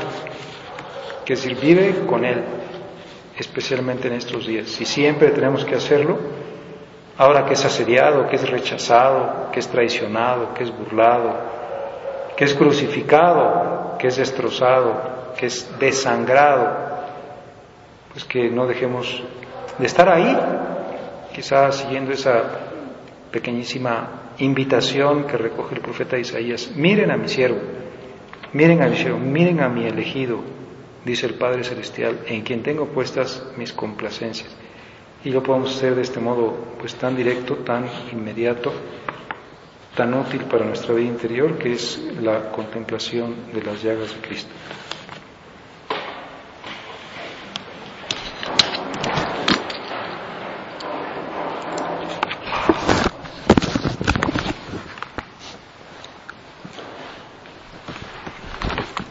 que 1.25 1.35
vive 1.35 2.05
con 2.07 2.25
Él, 2.25 2.43
especialmente 3.39 4.09
en 4.09 4.15
estos 4.15 4.47
días. 4.47 4.81
Y 4.81 4.85
siempre 4.85 5.31
tenemos 5.31 5.65
que 5.65 5.75
hacerlo, 5.75 6.19
ahora 7.17 7.47
que 7.47 7.55
es 7.55 7.65
asediado, 7.65 8.29
que 8.29 8.37
es 8.37 8.49
rechazado, 8.51 9.51
que 9.51 9.61
es 9.61 9.69
traicionado, 9.69 10.53
que 10.53 10.65
es 10.65 10.77
burlado, 10.77 11.35
que 12.37 12.45
es 12.45 12.55
crucificado, 12.55 13.97
que 13.99 14.09
es 14.09 14.17
destrozado, 14.17 15.33
que 15.39 15.47
es 15.47 15.71
desangrado, 15.79 16.91
pues 18.13 18.25
que 18.25 18.51
no 18.51 18.67
dejemos 18.67 19.23
de 19.79 19.87
estar 19.87 20.09
ahí, 20.09 20.37
quizás 21.35 21.77
siguiendo 21.77 22.13
esa 22.13 22.43
pequeñísima 23.31 24.35
invitación 24.39 25.27
que 25.27 25.37
recoge 25.37 25.77
el 25.77 25.81
profeta 25.81 26.19
Isaías. 26.19 26.73
Miren 26.77 27.11
a 27.11 27.17
mi 27.17 27.29
siervo, 27.29 27.61
miren 28.53 28.83
a 28.83 28.89
mi 28.89 28.97
siervo, 28.97 29.19
miren 29.19 29.61
a 29.61 29.69
mi 29.69 29.87
elegido, 29.87 30.41
dice 31.05 31.27
el 31.27 31.35
Padre 31.35 31.65
Celestial, 31.65 32.21
en 32.27 32.43
quien 32.43 32.63
tengo 32.63 32.87
puestas 32.87 33.47
mis 33.57 33.73
complacencias. 33.73 34.55
Y 35.25 35.31
lo 35.31 35.43
podemos 35.43 35.77
hacer 35.77 35.95
de 35.95 36.03
este 36.03 36.19
modo, 36.19 36.57
pues 36.79 36.95
tan 36.95 37.15
directo, 37.15 37.57
tan 37.57 37.85
inmediato, 38.11 38.73
tan 39.95 40.15
útil 40.15 40.43
para 40.45 40.65
nuestra 40.65 40.95
vida 40.95 41.09
interior 41.09 41.59
que 41.59 41.73
es 41.73 42.01
la 42.23 42.51
contemplación 42.51 43.35
de 43.53 43.63
las 43.63 43.83
llagas 43.83 44.15
de 44.15 44.21
Cristo. 44.27 44.51